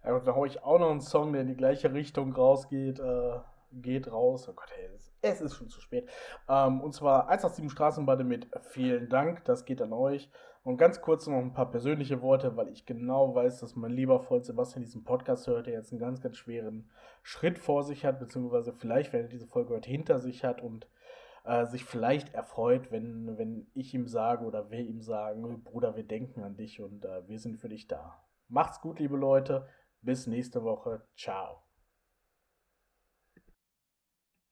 [0.04, 2.98] ja, gut, dann hau ich auch noch einen Song, der in die gleiche Richtung rausgeht.
[2.98, 3.40] Äh,
[3.72, 4.48] geht raus.
[4.48, 4.90] Oh Gott, ey,
[5.22, 6.08] es, ist schon zu spät.
[6.48, 9.44] Ähm, und zwar 187 Straßenbande mit vielen Dank.
[9.44, 10.30] Das geht an euch.
[10.62, 14.20] Und ganz kurz noch ein paar persönliche Worte, weil ich genau weiß, dass mein lieber
[14.20, 16.90] Freund Sebastian diesen Podcast hört, der jetzt einen ganz, ganz schweren
[17.22, 20.86] Schritt vor sich hat, beziehungsweise vielleicht, wenn er diese Folge hört, hinter sich hat und
[21.44, 26.04] äh, sich vielleicht erfreut, wenn, wenn ich ihm sage oder wir ihm sagen, Bruder, wir
[26.04, 28.22] denken an dich und äh, wir sind für dich da.
[28.48, 29.66] Macht's gut, liebe Leute.
[30.02, 31.02] Bis nächste Woche.
[31.16, 31.69] Ciao.